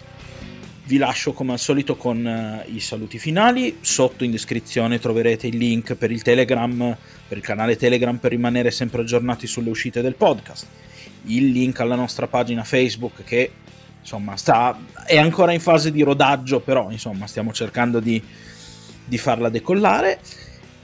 [0.89, 3.76] Vi lascio come al solito con uh, i saluti finali.
[3.82, 6.97] Sotto in descrizione troverete il link per il Telegram,
[7.28, 10.66] per il canale Telegram per rimanere sempre aggiornati sulle uscite del podcast
[11.24, 13.51] il link alla nostra pagina Facebook che
[14.01, 18.22] insomma sta, è ancora in fase di rodaggio, però insomma stiamo cercando di,
[19.05, 20.20] di farla decollare.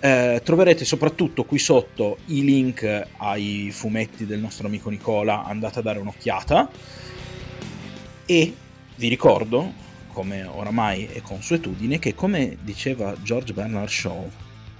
[0.01, 5.83] Eh, troverete soprattutto qui sotto i link ai fumetti del nostro amico Nicola, andate a
[5.83, 6.69] dare un'occhiata.
[8.27, 8.55] E
[8.97, 9.73] vi ricordo,
[10.15, 14.31] come oramai è consuetudine, che come diceva George Bernard Shaw,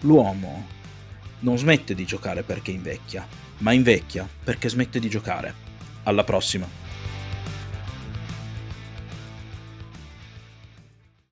[0.01, 0.67] l'uomo
[1.41, 3.27] non smette di giocare perché invecchia,
[3.59, 5.53] ma invecchia perché smette di giocare.
[6.05, 6.84] Alla prossima!